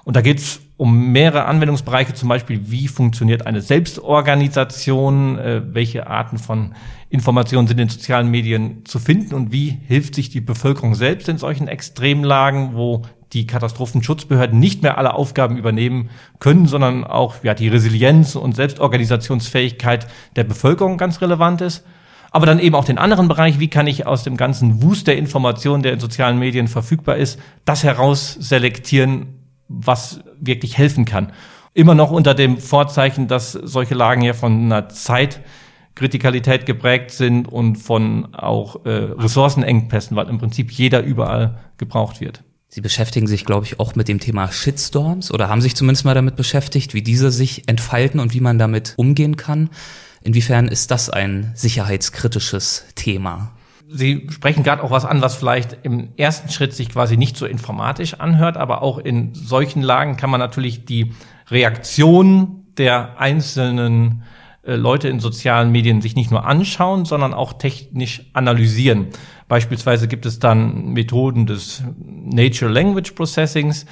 Und 0.03 0.15
da 0.15 0.21
geht 0.21 0.37
es 0.37 0.61
um 0.77 1.11
mehrere 1.11 1.45
Anwendungsbereiche, 1.45 2.13
zum 2.13 2.29
Beispiel, 2.29 2.69
wie 2.69 2.87
funktioniert 2.87 3.47
eine 3.47 3.61
Selbstorganisation, 3.61 5.39
äh, 5.39 5.61
welche 5.73 6.07
Arten 6.07 6.37
von 6.37 6.75
Informationen 7.09 7.67
sind 7.67 7.79
in 7.79 7.89
sozialen 7.89 8.29
Medien 8.29 8.85
zu 8.85 8.99
finden 8.99 9.35
und 9.35 9.51
wie 9.51 9.79
hilft 9.87 10.15
sich 10.15 10.29
die 10.29 10.41
Bevölkerung 10.41 10.95
selbst 10.95 11.29
in 11.29 11.37
solchen 11.37 11.67
Extremlagen, 11.67 12.75
wo 12.75 13.03
die 13.33 13.47
Katastrophenschutzbehörden 13.47 14.59
nicht 14.59 14.83
mehr 14.83 14.97
alle 14.97 15.13
Aufgaben 15.13 15.57
übernehmen 15.57 16.09
können, 16.39 16.67
sondern 16.67 17.03
auch 17.03 17.35
ja, 17.43 17.53
die 17.53 17.67
Resilienz 17.67 18.35
und 18.35 18.55
Selbstorganisationsfähigkeit 18.55 20.07
der 20.35 20.43
Bevölkerung 20.43 20.97
ganz 20.97 21.21
relevant 21.21 21.61
ist 21.61 21.85
aber 22.35 22.45
dann 22.45 22.59
eben 22.59 22.75
auch 22.75 22.83
den 22.83 22.97
anderen 22.97 23.29
Bereich, 23.29 23.61
wie 23.61 23.69
kann 23.69 23.87
ich 23.87 24.05
aus 24.05 24.25
dem 24.25 24.35
ganzen 24.35 24.81
Wust 24.81 25.07
der 25.07 25.15
Informationen, 25.15 25.83
der 25.83 25.93
in 25.93 26.01
sozialen 26.01 26.37
Medien 26.37 26.67
verfügbar 26.67 27.15
ist, 27.15 27.39
das 27.63 27.85
heraus 27.85 28.33
selektieren, 28.37 29.27
was 29.69 30.19
wirklich 30.41 30.77
helfen 30.77 31.05
kann. 31.05 31.31
Immer 31.73 31.95
noch 31.95 32.11
unter 32.11 32.33
dem 32.33 32.57
Vorzeichen, 32.57 33.29
dass 33.29 33.53
solche 33.53 33.95
Lagen 33.95 34.21
ja 34.21 34.33
von 34.33 34.65
einer 34.65 34.89
Zeitkritikalität 34.89 36.65
geprägt 36.65 37.11
sind 37.11 37.47
und 37.47 37.77
von 37.77 38.35
auch 38.35 38.85
äh, 38.85 38.89
Ressourcenengpässen, 38.89 40.17
weil 40.17 40.27
im 40.27 40.37
Prinzip 40.37 40.71
jeder 40.71 41.03
überall 41.03 41.59
gebraucht 41.77 42.19
wird. 42.19 42.43
Sie 42.67 42.81
beschäftigen 42.81 43.27
sich, 43.27 43.45
glaube 43.45 43.65
ich, 43.65 43.79
auch 43.79 43.95
mit 43.95 44.09
dem 44.09 44.19
Thema 44.19 44.51
Shitstorms 44.51 45.31
oder 45.31 45.47
haben 45.47 45.61
sich 45.61 45.77
zumindest 45.77 46.03
mal 46.03 46.15
damit 46.15 46.35
beschäftigt, 46.35 46.93
wie 46.93 47.01
diese 47.01 47.31
sich 47.31 47.69
entfalten 47.69 48.19
und 48.19 48.33
wie 48.33 48.41
man 48.41 48.59
damit 48.59 48.93
umgehen 48.97 49.37
kann. 49.37 49.69
Inwiefern 50.25 50.67
ist 50.67 50.89
das 50.89 51.11
ein 51.11 51.51
sicherheitskritisches 51.53 52.87
Thema? 52.95 53.51
Sie 53.87 54.25
sprechen 54.31 54.63
gerade 54.63 54.83
auch 54.83 54.89
was 54.89 55.05
an, 55.05 55.21
was 55.21 55.35
vielleicht 55.35 55.77
im 55.83 56.09
ersten 56.17 56.49
Schritt 56.49 56.73
sich 56.73 56.89
quasi 56.89 57.15
nicht 57.15 57.37
so 57.37 57.45
informatisch 57.45 58.15
anhört, 58.15 58.57
aber 58.57 58.81
auch 58.81 58.97
in 58.97 59.35
solchen 59.35 59.83
Lagen 59.83 60.17
kann 60.17 60.31
man 60.31 60.39
natürlich 60.39 60.83
die 60.83 61.13
Reaktion 61.51 62.65
der 62.75 63.19
einzelnen 63.19 64.23
äh, 64.63 64.75
Leute 64.75 65.09
in 65.09 65.19
sozialen 65.19 65.71
Medien 65.71 66.01
sich 66.01 66.15
nicht 66.15 66.31
nur 66.31 66.47
anschauen, 66.47 67.05
sondern 67.05 67.35
auch 67.35 67.53
technisch 67.53 68.23
analysieren. 68.33 69.09
Beispielsweise 69.47 70.07
gibt 70.07 70.25
es 70.25 70.39
dann 70.39 70.93
Methoden 70.93 71.45
des 71.45 71.83
Nature 72.03 72.71
Language 72.71 73.11
Processings. 73.11 73.85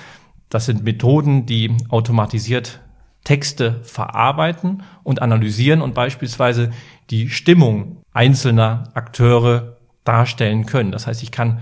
Das 0.49 0.65
sind 0.65 0.83
Methoden, 0.83 1.45
die 1.45 1.77
automatisiert 1.89 2.79
Texte 3.23 3.79
verarbeiten 3.83 4.83
und 5.03 5.21
analysieren 5.21 5.81
und 5.81 5.93
beispielsweise 5.93 6.71
die 7.09 7.29
Stimmung 7.29 7.97
einzelner 8.11 8.89
Akteure 8.93 9.77
darstellen 10.03 10.65
können. 10.65 10.91
Das 10.91 11.07
heißt, 11.07 11.23
ich 11.23 11.31
kann 11.31 11.59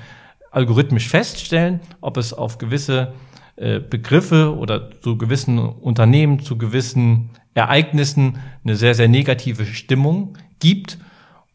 algorithmisch 0.52 1.08
feststellen, 1.08 1.80
ob 2.02 2.18
es 2.18 2.34
auf 2.34 2.58
gewisse 2.58 3.14
äh, 3.56 3.80
Begriffe 3.80 4.58
oder 4.58 4.90
zu 5.02 5.18
gewissen 5.18 5.60
Unternehmen, 5.60 6.40
zu 6.40 6.58
gewissen 6.58 7.30
Ereignissen 7.54 8.40
eine 8.64 8.76
sehr, 8.76 8.96
sehr 8.96 9.08
negative 9.08 9.66
Stimmung 9.66 10.38
gibt 10.60 10.98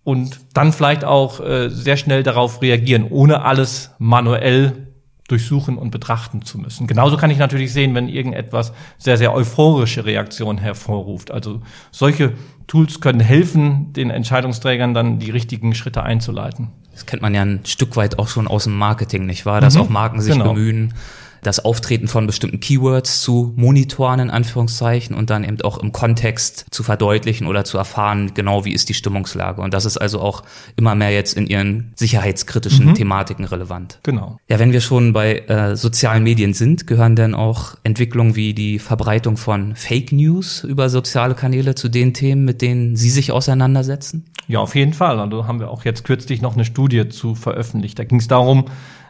und 0.04 0.40
dann 0.54 0.72
vielleicht 0.72 1.04
auch 1.04 1.40
äh, 1.40 1.68
sehr 1.68 1.96
schnell 1.96 2.22
darauf 2.22 2.62
reagieren, 2.62 3.08
ohne 3.10 3.42
alles 3.42 3.94
manuell 3.98 4.86
durchsuchen 5.28 5.76
und 5.76 5.90
betrachten 5.90 6.42
zu 6.42 6.58
müssen. 6.58 6.86
Genauso 6.86 7.16
kann 7.16 7.30
ich 7.30 7.38
natürlich 7.38 7.72
sehen, 7.72 7.94
wenn 7.94 8.08
irgendetwas 8.08 8.72
sehr, 8.98 9.16
sehr 9.16 9.34
euphorische 9.34 10.04
Reaktionen 10.04 10.58
hervorruft. 10.58 11.30
Also 11.30 11.60
solche 11.90 12.32
Tools 12.66 13.00
können 13.00 13.20
helfen, 13.20 13.92
den 13.92 14.10
Entscheidungsträgern 14.10 14.94
dann 14.94 15.18
die 15.18 15.30
richtigen 15.30 15.74
Schritte 15.74 16.02
einzuleiten. 16.02 16.68
Das 16.92 17.06
kennt 17.06 17.22
man 17.22 17.34
ja 17.34 17.42
ein 17.42 17.60
Stück 17.64 17.96
weit 17.96 18.18
auch 18.18 18.28
schon 18.28 18.48
aus 18.48 18.64
dem 18.64 18.76
Marketing, 18.76 19.26
nicht 19.26 19.44
wahr? 19.46 19.60
Dass 19.60 19.74
mhm, 19.74 19.82
auch 19.82 19.88
Marken 19.88 20.20
sich 20.20 20.32
genau. 20.32 20.54
bemühen, 20.54 20.94
das 21.46 21.64
Auftreten 21.64 22.08
von 22.08 22.26
bestimmten 22.26 22.60
Keywords 22.60 23.22
zu 23.22 23.52
monitoren, 23.56 24.20
in 24.20 24.30
Anführungszeichen, 24.30 25.14
und 25.14 25.30
dann 25.30 25.44
eben 25.44 25.60
auch 25.62 25.78
im 25.78 25.92
Kontext 25.92 26.66
zu 26.70 26.82
verdeutlichen 26.82 27.46
oder 27.46 27.64
zu 27.64 27.78
erfahren, 27.78 28.32
genau 28.34 28.64
wie 28.64 28.72
ist 28.72 28.88
die 28.88 28.94
Stimmungslage. 28.94 29.62
Und 29.62 29.72
das 29.72 29.84
ist 29.84 29.96
also 29.96 30.20
auch 30.20 30.42
immer 30.76 30.94
mehr 30.94 31.12
jetzt 31.12 31.36
in 31.36 31.46
ihren 31.46 31.92
sicherheitskritischen 31.94 32.86
mhm. 32.86 32.94
Thematiken 32.94 33.44
relevant. 33.44 34.00
Genau. 34.02 34.38
Ja, 34.48 34.58
wenn 34.58 34.72
wir 34.72 34.80
schon 34.80 35.12
bei 35.12 35.38
äh, 35.38 35.76
sozialen 35.76 36.24
Medien 36.24 36.52
sind, 36.52 36.86
gehören 36.86 37.16
denn 37.16 37.34
auch 37.34 37.76
Entwicklungen 37.84 38.34
wie 38.34 38.52
die 38.52 38.78
Verbreitung 38.78 39.36
von 39.36 39.76
Fake 39.76 40.12
News 40.12 40.64
über 40.64 40.90
soziale 40.90 41.34
Kanäle 41.34 41.74
zu 41.74 41.88
den 41.88 42.12
Themen, 42.12 42.44
mit 42.44 42.60
denen 42.60 42.96
Sie 42.96 43.10
sich 43.10 43.30
auseinandersetzen? 43.30 44.24
Ja, 44.48 44.60
auf 44.60 44.74
jeden 44.74 44.92
Fall. 44.92 45.18
Also 45.18 45.46
haben 45.46 45.60
wir 45.60 45.70
auch 45.70 45.84
jetzt 45.84 46.04
kürzlich 46.04 46.40
noch 46.40 46.54
eine 46.54 46.64
Studie 46.64 47.08
zu 47.08 47.34
veröffentlicht. 47.34 47.98
Da 47.98 48.04
ging 48.04 48.18
es 48.18 48.28
darum, 48.28 48.66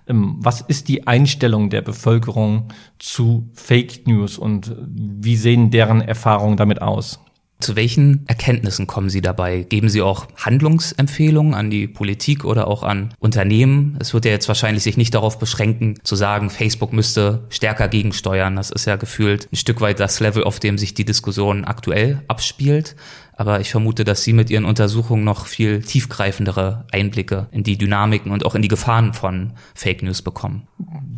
was 0.06 0.60
ist 0.60 0.88
die 0.88 1.06
Einstellung 1.06 1.70
der 1.70 1.82
Bevölkerung 1.82 2.68
zu 2.98 3.50
Fake 3.54 4.06
News 4.06 4.38
und 4.38 4.74
wie 4.88 5.36
sehen 5.36 5.70
deren 5.70 6.00
Erfahrungen 6.00 6.56
damit 6.56 6.80
aus? 6.80 7.20
Zu 7.58 7.74
welchen 7.74 8.28
Erkenntnissen 8.28 8.86
kommen 8.86 9.08
Sie 9.08 9.22
dabei? 9.22 9.62
Geben 9.62 9.88
Sie 9.88 10.02
auch 10.02 10.26
Handlungsempfehlungen 10.36 11.54
an 11.54 11.70
die 11.70 11.88
Politik 11.88 12.44
oder 12.44 12.68
auch 12.68 12.82
an 12.82 13.14
Unternehmen? 13.18 13.96
Es 13.98 14.12
wird 14.12 14.26
ja 14.26 14.30
jetzt 14.30 14.46
wahrscheinlich 14.48 14.82
sich 14.82 14.98
nicht 14.98 15.14
darauf 15.14 15.38
beschränken, 15.38 15.98
zu 16.04 16.16
sagen, 16.16 16.50
Facebook 16.50 16.92
müsste 16.92 17.44
stärker 17.48 17.88
gegensteuern. 17.88 18.56
Das 18.56 18.70
ist 18.70 18.84
ja 18.84 18.96
gefühlt 18.96 19.48
ein 19.50 19.56
Stück 19.56 19.80
weit 19.80 20.00
das 20.00 20.20
Level, 20.20 20.44
auf 20.44 20.60
dem 20.60 20.76
sich 20.76 20.92
die 20.92 21.06
Diskussion 21.06 21.64
aktuell 21.64 22.22
abspielt. 22.28 22.94
Aber 23.38 23.60
ich 23.60 23.70
vermute, 23.70 24.04
dass 24.04 24.24
Sie 24.24 24.32
mit 24.32 24.48
Ihren 24.48 24.64
Untersuchungen 24.64 25.22
noch 25.22 25.46
viel 25.46 25.82
tiefgreifendere 25.82 26.86
Einblicke 26.90 27.48
in 27.50 27.62
die 27.62 27.76
Dynamiken 27.76 28.32
und 28.32 28.46
auch 28.46 28.54
in 28.54 28.62
die 28.62 28.68
Gefahren 28.68 29.12
von 29.12 29.52
Fake 29.74 30.02
News 30.02 30.22
bekommen. 30.22 30.66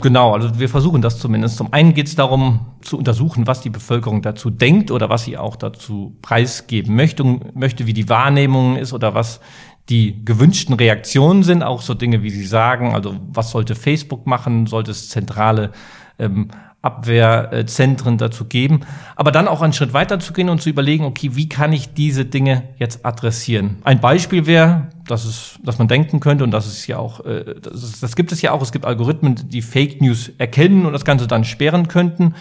Genau, 0.03 0.35
also 0.35 0.59
wir 0.59 0.69
versuchen 0.69 1.01
das 1.01 1.19
zumindest. 1.21 1.57
Zum 1.57 1.73
einen 1.73 1.95
geht 1.95 2.09
es 2.09 2.17
darum 2.17 2.67
zu 2.83 2.99
untersuchen, 2.99 3.47
was 3.47 3.61
die 3.61 3.71
Bevölkerung 3.71 4.21
dazu 4.21 4.51
denkt 4.51 4.91
oder 4.91 5.09
was 5.09 5.25
sie 5.25 5.39
auch 5.39 5.55
dazu 5.55 6.17
preisgeben 6.21 6.97
möchte, 6.97 7.23
möchte 7.55 7.87
wie 7.87 7.93
die 7.93 8.09
Wahrnehmung 8.09 8.77
ist 8.77 8.93
oder 8.93 9.15
was 9.15 9.41
die 9.89 10.25
gewünschten 10.25 10.75
Reaktionen 10.75 11.43
sind, 11.43 11.63
auch 11.63 11.81
so 11.81 11.95
Dinge, 11.95 12.23
wie 12.23 12.31
Sie 12.31 12.45
sagen, 12.45 12.95
also 12.95 13.17
was 13.29 13.51
sollte 13.51 13.75
Facebook 13.75 14.27
machen, 14.27 14.67
sollte 14.67 14.91
es 14.91 15.09
zentrale 15.09 15.73
ähm, 16.19 16.49
Abwehrzentren 16.81 18.19
dazu 18.19 18.45
geben, 18.45 18.81
aber 19.17 19.33
dann 19.33 19.49
auch 19.49 19.63
einen 19.63 19.73
Schritt 19.73 19.93
weiter 19.93 20.21
zu 20.21 20.33
gehen 20.33 20.49
und 20.49 20.63
zu 20.63 20.71
überlegen, 20.71 21.05
okay, 21.05 21.31
wie 21.35 21.49
kann 21.49 21.73
ich 21.73 21.93
diese 21.93 22.25
Dinge 22.25 22.63
jetzt 22.79 23.05
adressieren? 23.05 23.79
Ein 23.83 24.01
Beispiel 24.01 24.47
wäre, 24.47 24.87
dass 25.07 25.25
es, 25.25 25.59
dass 25.65 25.79
man 25.79 25.89
denken 25.89 26.21
könnte 26.21 26.45
und 26.45 26.53
das 26.53 26.69
ist 26.69 26.87
ja 26.87 26.99
auch, 26.99 27.25
äh, 27.25 27.57
das, 27.61 27.99
das 27.99 28.15
gibt 28.15 28.31
es 28.31 28.43
ja 28.43 28.53
auch. 28.53 28.63
Es 28.63 28.71
gibt 28.71 28.85
Algorithmen, 28.85 29.49
die 29.49 29.63
Fake 29.63 30.01
News 30.01 30.31
erkennen 30.39 30.87
und 30.87 30.93
das 30.93 31.05
Ganze 31.05 31.27
dann 31.27 31.45
sperren 31.45 31.89
könnten. 31.89 32.35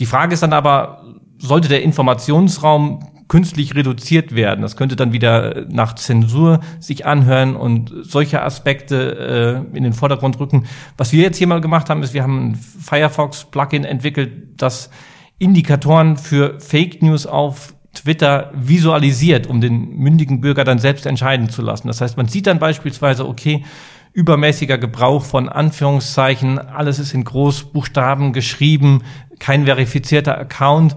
Die 0.00 0.06
Frage 0.06 0.34
ist 0.34 0.42
dann 0.42 0.52
aber, 0.52 1.04
sollte 1.38 1.68
der 1.68 1.82
Informationsraum 1.82 3.00
künstlich 3.28 3.74
reduziert 3.74 4.34
werden. 4.34 4.62
Das 4.62 4.76
könnte 4.76 4.96
dann 4.96 5.12
wieder 5.12 5.66
nach 5.68 5.94
Zensur 5.94 6.60
sich 6.80 7.06
anhören 7.06 7.56
und 7.56 7.92
solche 8.02 8.42
Aspekte 8.42 9.64
äh, 9.72 9.76
in 9.76 9.84
den 9.84 9.92
Vordergrund 9.92 10.40
rücken. 10.40 10.66
Was 10.96 11.12
wir 11.12 11.22
jetzt 11.22 11.36
hier 11.36 11.46
mal 11.46 11.60
gemacht 11.60 11.90
haben, 11.90 12.02
ist, 12.02 12.14
wir 12.14 12.22
haben 12.22 12.50
ein 12.50 12.54
Firefox-Plugin 12.54 13.84
entwickelt, 13.84 14.60
das 14.60 14.90
Indikatoren 15.38 16.16
für 16.16 16.58
Fake 16.58 17.02
News 17.02 17.26
auf 17.26 17.74
Twitter 17.94 18.50
visualisiert, 18.54 19.46
um 19.46 19.60
den 19.60 19.96
mündigen 19.96 20.40
Bürger 20.40 20.64
dann 20.64 20.78
selbst 20.78 21.06
entscheiden 21.06 21.48
zu 21.48 21.62
lassen. 21.62 21.88
Das 21.88 22.00
heißt, 22.00 22.16
man 22.16 22.28
sieht 22.28 22.46
dann 22.46 22.58
beispielsweise, 22.58 23.28
okay, 23.28 23.64
übermäßiger 24.12 24.78
Gebrauch 24.78 25.24
von 25.24 25.48
Anführungszeichen, 25.48 26.58
alles 26.58 26.98
ist 26.98 27.14
in 27.14 27.24
Großbuchstaben 27.24 28.32
geschrieben, 28.32 29.02
kein 29.38 29.66
verifizierter 29.66 30.38
Account 30.38 30.96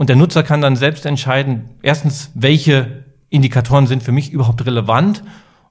und 0.00 0.08
der 0.08 0.16
Nutzer 0.16 0.42
kann 0.42 0.62
dann 0.62 0.76
selbst 0.76 1.04
entscheiden, 1.04 1.68
erstens, 1.82 2.30
welche 2.34 3.04
Indikatoren 3.28 3.86
sind 3.86 4.02
für 4.02 4.12
mich 4.12 4.32
überhaupt 4.32 4.64
relevant 4.64 5.22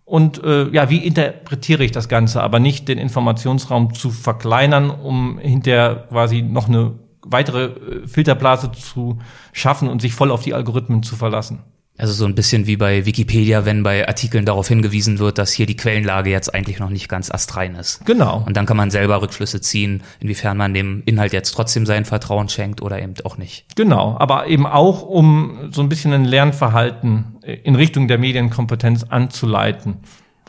und 0.06 0.44
äh, 0.44 0.70
ja, 0.70 0.92
wie 0.92 1.00
interpretiere 1.00 1.84
ich 1.84 1.90
das 1.90 2.10
Ganze, 2.10 2.44
aber 2.44 2.60
nicht 2.60 2.88
den 2.88 3.00
Informationsraum 3.00 3.96
zu 3.96 4.12
verkleinern, 4.12 4.92
um 4.92 5.40
hinterher 5.40 6.06
quasi 6.10 6.44
noch 6.44 6.68
eine 6.68 6.94
weitere 7.24 7.64
äh, 7.64 8.08
Filterblase 8.08 8.72
zu 8.72 9.18
schaffen 9.52 9.90
und 9.90 10.00
sich 10.00 10.14
voll 10.14 10.30
auf 10.30 10.44
die 10.44 10.54
Algorithmen 10.54 11.02
zu 11.02 11.16
verlassen. 11.16 11.64
Also 12.00 12.14
so 12.14 12.26
ein 12.26 12.34
bisschen 12.34 12.66
wie 12.66 12.78
bei 12.78 13.06
Wikipedia, 13.06 13.66
wenn 13.66 13.84
bei 13.84 14.08
Artikeln 14.08 14.46
darauf 14.46 14.70
hingewiesen 14.70 15.20
wird, 15.20 15.38
dass 15.38 15.52
hier 15.52 15.66
die 15.66 15.76
Quellenlage 15.76 16.30
jetzt 16.30 16.56
eigentlich 16.56 16.80
noch 16.80 16.90
nicht 16.90 17.10
ganz 17.10 17.30
astrein 17.30 17.76
ist. 17.76 18.06
Genau. 18.06 18.42
Und 18.46 18.56
dann 18.56 18.66
kann 18.66 18.78
man 18.78 18.90
selber 18.90 19.22
Rückschlüsse 19.22 19.60
ziehen, 19.60 20.02
inwiefern 20.22 20.56
man 20.56 20.74
dem 20.74 21.04
Inhalt 21.06 21.34
jetzt 21.34 21.52
trotzdem 21.52 21.86
sein 21.86 22.06
Vertrauen 22.06 22.48
schenkt 22.48 22.82
oder 22.82 23.02
eben 23.02 23.16
auch 23.26 23.38
nicht. 23.38 23.66
Genau, 23.76 24.16
aber 24.18 24.48
eben 24.48 24.66
auch, 24.66 25.02
um 25.02 25.72
so 25.72 25.82
ein 25.82 25.90
bisschen 25.90 26.14
ein 26.14 26.24
Lernverhalten 26.24 27.38
in 27.64 27.76
Richtung 27.76 28.08
der 28.08 28.18
Medienkompetenz 28.18 29.04
anzuleiten. 29.04 29.98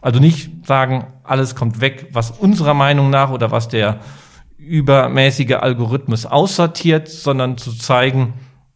Also 0.01 0.21
nicht 0.21 0.67
sagen, 0.69 1.09
alles 1.25 1.57
kommt 1.57 1.81
weg, 1.81 2.11
was 2.13 2.31
unserer 2.31 2.75
Meinung 2.75 3.11
nach 3.11 3.33
oder 3.33 3.51
was 3.51 3.67
der 3.67 3.99
übermäßige 4.57 5.55
Algorithmus 5.55 6.27
aussortiert, 6.27 7.09
sondern 7.09 7.59
zu 7.59 7.73
zeigen, 7.73 8.35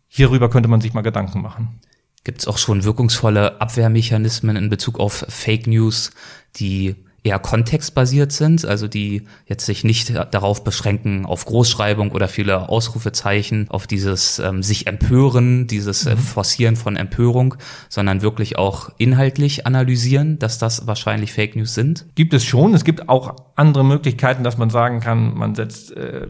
hierüber 0.09 0.51
könnte 0.51 0.69
man 0.69 0.81
sich 0.81 0.93
mal 0.93 1.03
Gedanken 1.03 1.41
machen. 1.41 1.79
Gibt 2.25 2.41
es 2.41 2.49
auch 2.49 2.59
schon 2.59 2.85
wirkungsvolle 2.85 3.61
Abwehrmechanismen 3.61 4.57
in 4.57 4.71
Bezug 4.71 4.99
auf 4.99 5.27
Fake 5.29 5.67
News, 5.67 6.11
die 6.57 6.97
eher 7.25 7.39
kontextbasiert 7.39 8.33
sind, 8.33 8.67
also 8.67 8.87
die 8.87 9.23
jetzt 9.47 9.65
sich 9.65 9.83
nicht 9.83 10.13
darauf 10.31 10.63
beschränken, 10.63 11.25
auf 11.25 11.47
Großschreibung 11.47 12.13
oder 12.13 12.29
viele 12.29 12.69
Ausrufezeichen, 12.69 13.71
auf 13.71 13.87
dieses 13.87 14.39
ähm, 14.39 14.63
sich 14.63 14.87
empören, 14.87 15.67
dieses 15.67 16.05
äh, 16.05 16.15
mhm. 16.15 16.19
Forcieren 16.19 16.77
von 16.77 16.97
Empörung, 16.97 17.55
sondern 17.89 18.21
wirklich 18.21 18.59
auch 18.59 18.91
inhaltlich 18.99 19.67
analysieren, 19.67 20.39
dass 20.39 20.59
das 20.59 20.87
wahrscheinlich 20.87 21.33
Fake 21.33 21.57
News 21.57 21.73
sind? 21.73 22.05
Gibt 22.15 22.35
es 22.35 22.45
schon. 22.45 22.75
Es 22.75 22.85
gibt 22.85 23.09
auch 23.09 23.35
andere 23.57 23.87
Möglichkeiten, 23.87 24.45
dass 24.45 24.59
man 24.59 24.69
sagen 24.69 25.01
kann, 25.01 25.35
man 25.35 25.55
setzt 25.55 25.97
äh, 25.97 26.27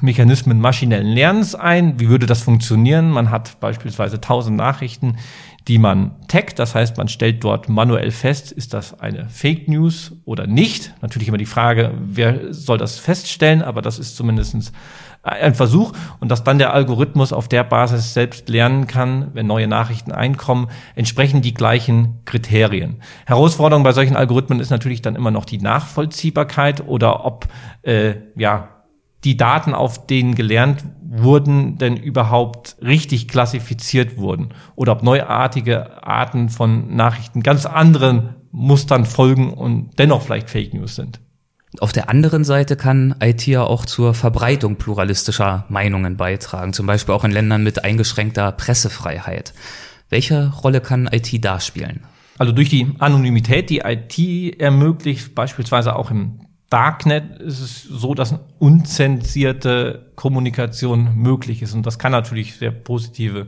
Mechanismen 0.00 0.60
maschinellen 0.60 1.08
Lernens 1.08 1.54
ein. 1.54 2.00
Wie 2.00 2.08
würde 2.08 2.24
das 2.24 2.40
funktionieren? 2.40 3.10
Man 3.10 3.30
hat 3.30 3.60
beispielsweise 3.60 4.18
tausend 4.18 4.56
Nachrichten, 4.56 5.16
die 5.68 5.78
man 5.78 6.12
taggt. 6.28 6.58
Das 6.58 6.74
heißt, 6.74 6.96
man 6.96 7.08
stellt 7.08 7.44
dort 7.44 7.68
manuell 7.68 8.10
fest, 8.10 8.50
ist 8.50 8.72
das 8.72 8.98
eine 8.98 9.28
Fake 9.28 9.68
News 9.68 10.12
oder 10.24 10.46
nicht. 10.46 10.94
Natürlich 11.02 11.28
immer 11.28 11.36
die 11.36 11.46
Frage, 11.46 11.92
wer 12.00 12.52
soll 12.54 12.78
das 12.78 12.98
feststellen, 12.98 13.62
aber 13.62 13.82
das 13.82 13.98
ist 13.98 14.16
zumindest 14.16 14.72
ein 15.22 15.54
Versuch 15.54 15.92
und 16.20 16.30
dass 16.30 16.44
dann 16.44 16.58
der 16.58 16.72
Algorithmus 16.72 17.32
auf 17.34 17.48
der 17.48 17.64
Basis 17.64 18.14
selbst 18.14 18.48
lernen 18.48 18.86
kann, 18.86 19.28
wenn 19.34 19.46
neue 19.46 19.68
Nachrichten 19.68 20.10
einkommen, 20.10 20.68
entsprechen 20.94 21.42
die 21.42 21.52
gleichen 21.52 22.20
Kriterien. 22.24 23.02
Herausforderung 23.26 23.82
bei 23.82 23.92
solchen 23.92 24.16
Algorithmen 24.16 24.60
ist 24.60 24.70
natürlich 24.70 25.02
dann 25.02 25.16
immer 25.16 25.30
noch 25.30 25.44
die 25.44 25.58
Nachvollziehbarkeit 25.58 26.86
oder 26.86 27.26
ob 27.26 27.46
äh, 27.82 28.14
ja 28.36 28.77
die 29.24 29.36
Daten, 29.36 29.74
auf 29.74 30.06
denen 30.06 30.34
gelernt 30.34 30.84
wurden, 31.02 31.78
denn 31.78 31.96
überhaupt 31.96 32.76
richtig 32.82 33.28
klassifiziert 33.28 34.16
wurden 34.16 34.50
oder 34.76 34.92
ob 34.92 35.02
neuartige 35.02 36.06
Arten 36.06 36.48
von 36.48 36.94
Nachrichten 36.94 37.42
ganz 37.42 37.66
anderen 37.66 38.36
Mustern 38.50 39.04
folgen 39.04 39.52
und 39.52 39.98
dennoch 39.98 40.22
vielleicht 40.22 40.50
Fake 40.50 40.74
News 40.74 40.94
sind. 40.94 41.20
Auf 41.80 41.92
der 41.92 42.08
anderen 42.08 42.44
Seite 42.44 42.76
kann 42.76 43.14
IT 43.20 43.46
ja 43.46 43.62
auch 43.62 43.84
zur 43.84 44.14
Verbreitung 44.14 44.76
pluralistischer 44.76 45.66
Meinungen 45.68 46.16
beitragen, 46.16 46.72
zum 46.72 46.86
Beispiel 46.86 47.14
auch 47.14 47.24
in 47.24 47.30
Ländern 47.30 47.62
mit 47.62 47.84
eingeschränkter 47.84 48.52
Pressefreiheit. 48.52 49.52
Welche 50.08 50.50
Rolle 50.62 50.80
kann 50.80 51.08
IT 51.12 51.44
da 51.44 51.60
spielen? 51.60 52.04
Also 52.38 52.52
durch 52.52 52.70
die 52.70 52.94
Anonymität, 52.98 53.68
die 53.68 53.82
IT 53.84 54.60
ermöglicht, 54.60 55.34
beispielsweise 55.34 55.94
auch 55.96 56.10
im 56.10 56.40
Darknet 56.70 57.40
ist 57.40 57.60
es 57.60 57.82
so, 57.82 58.14
dass 58.14 58.34
unzensierte 58.58 60.12
Kommunikation 60.16 61.16
möglich 61.16 61.62
ist. 61.62 61.74
Und 61.74 61.86
das 61.86 61.98
kann 61.98 62.12
natürlich 62.12 62.56
sehr 62.56 62.70
positive 62.70 63.46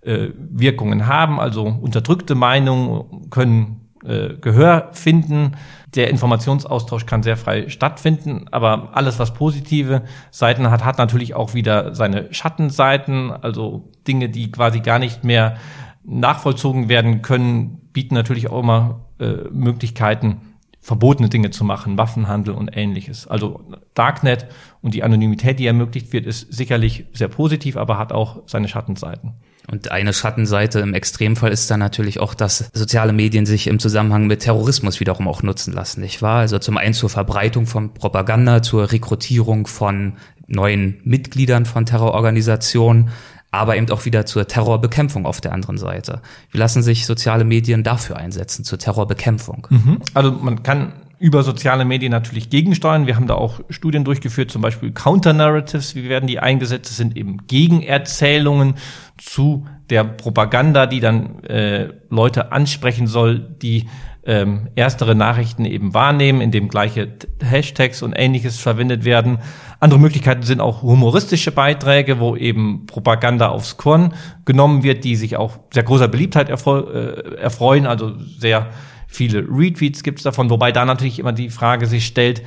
äh, 0.00 0.28
Wirkungen 0.34 1.06
haben. 1.06 1.38
Also 1.38 1.64
unterdrückte 1.64 2.34
Meinungen 2.34 3.30
können 3.30 3.88
äh, 4.04 4.34
Gehör 4.40 4.90
finden. 4.92 5.56
Der 5.94 6.10
Informationsaustausch 6.10 7.06
kann 7.06 7.22
sehr 7.22 7.36
frei 7.36 7.68
stattfinden. 7.68 8.46
Aber 8.50 8.90
alles, 8.94 9.18
was 9.18 9.34
positive 9.34 10.02
Seiten 10.30 10.70
hat, 10.70 10.84
hat 10.84 10.98
natürlich 10.98 11.34
auch 11.34 11.54
wieder 11.54 11.94
seine 11.94 12.32
Schattenseiten. 12.32 13.30
Also 13.30 13.90
Dinge, 14.06 14.28
die 14.28 14.50
quasi 14.50 14.80
gar 14.80 14.98
nicht 14.98 15.24
mehr 15.24 15.56
nachvollzogen 16.04 16.88
werden 16.88 17.22
können, 17.22 17.88
bieten 17.92 18.14
natürlich 18.14 18.50
auch 18.50 18.60
immer 18.60 19.06
äh, 19.18 19.48
Möglichkeiten, 19.50 20.40
verbotene 20.80 21.28
Dinge 21.28 21.50
zu 21.50 21.64
machen, 21.64 21.98
Waffenhandel 21.98 22.54
und 22.54 22.70
ähnliches. 22.72 23.26
Also 23.26 23.60
Darknet 23.94 24.46
und 24.80 24.94
die 24.94 25.02
Anonymität, 25.02 25.58
die 25.58 25.66
ermöglicht 25.66 26.12
wird, 26.12 26.26
ist 26.26 26.52
sicherlich 26.52 27.06
sehr 27.12 27.28
positiv, 27.28 27.76
aber 27.76 27.98
hat 27.98 28.12
auch 28.12 28.42
seine 28.46 28.68
Schattenseiten. 28.68 29.34
Und 29.70 29.90
eine 29.90 30.14
Schattenseite 30.14 30.80
im 30.80 30.94
Extremfall 30.94 31.52
ist 31.52 31.70
dann 31.70 31.80
natürlich 31.80 32.20
auch, 32.20 32.32
dass 32.32 32.70
soziale 32.72 33.12
Medien 33.12 33.44
sich 33.44 33.66
im 33.66 33.78
Zusammenhang 33.78 34.26
mit 34.26 34.40
Terrorismus 34.40 34.98
wiederum 34.98 35.28
auch 35.28 35.42
nutzen 35.42 35.74
lassen, 35.74 36.00
nicht 36.00 36.22
wahr? 36.22 36.38
Also 36.38 36.58
zum 36.58 36.78
einen 36.78 36.94
zur 36.94 37.10
Verbreitung 37.10 37.66
von 37.66 37.92
Propaganda, 37.92 38.62
zur 38.62 38.90
Rekrutierung 38.90 39.66
von 39.66 40.14
neuen 40.46 41.00
Mitgliedern 41.04 41.66
von 41.66 41.84
Terrororganisationen, 41.84 43.10
aber 43.50 43.76
eben 43.76 43.90
auch 43.90 44.04
wieder 44.04 44.26
zur 44.26 44.46
Terrorbekämpfung 44.46 45.26
auf 45.26 45.40
der 45.40 45.52
anderen 45.52 45.78
Seite. 45.78 46.20
Wie 46.50 46.58
lassen 46.58 46.82
sich 46.82 47.06
soziale 47.06 47.44
Medien 47.44 47.82
dafür 47.82 48.16
einsetzen, 48.16 48.64
zur 48.64 48.78
Terrorbekämpfung? 48.78 49.66
Mhm. 49.70 49.98
Also 50.14 50.32
man 50.32 50.62
kann 50.62 50.92
über 51.18 51.42
soziale 51.42 51.84
Medien 51.84 52.12
natürlich 52.12 52.48
gegensteuern. 52.50 53.06
Wir 53.06 53.16
haben 53.16 53.26
da 53.26 53.34
auch 53.34 53.60
Studien 53.70 54.04
durchgeführt, 54.04 54.50
zum 54.50 54.62
Beispiel 54.62 54.92
Counter-Narratives. 54.92 55.94
Wie 55.94 56.08
werden 56.08 56.26
die 56.26 56.38
eingesetzt? 56.38 56.90
Das 56.90 56.96
sind 56.96 57.16
eben 57.16 57.46
Gegenerzählungen 57.48 58.74
zu 59.16 59.66
der 59.90 60.04
Propaganda, 60.04 60.86
die 60.86 61.00
dann 61.00 61.42
äh, 61.44 61.88
Leute 62.08 62.52
ansprechen 62.52 63.06
soll, 63.06 63.40
die 63.40 63.88
ähm, 64.28 64.68
erstere 64.74 65.14
Nachrichten 65.14 65.64
eben 65.64 65.94
wahrnehmen, 65.94 66.42
indem 66.42 66.68
gleiche 66.68 67.08
Hashtags 67.42 68.02
und 68.02 68.12
ähnliches 68.12 68.58
verwendet 68.58 69.06
werden. 69.06 69.38
Andere 69.80 69.98
Möglichkeiten 69.98 70.42
sind 70.42 70.60
auch 70.60 70.82
humoristische 70.82 71.50
Beiträge, 71.50 72.20
wo 72.20 72.36
eben 72.36 72.84
Propaganda 72.84 73.48
aufs 73.48 73.78
Korn 73.78 74.12
genommen 74.44 74.82
wird, 74.82 75.04
die 75.04 75.16
sich 75.16 75.38
auch 75.38 75.58
sehr 75.72 75.82
großer 75.82 76.08
Beliebtheit 76.08 76.50
äh, 76.50 77.36
erfreuen, 77.36 77.86
also 77.86 78.12
sehr 78.38 78.68
viele 79.06 79.46
Retweets 79.48 80.02
gibt 80.02 80.18
es 80.18 80.24
davon, 80.24 80.50
wobei 80.50 80.72
da 80.72 80.84
natürlich 80.84 81.18
immer 81.18 81.32
die 81.32 81.48
Frage 81.48 81.86
sich 81.86 82.04
stellt, 82.04 82.42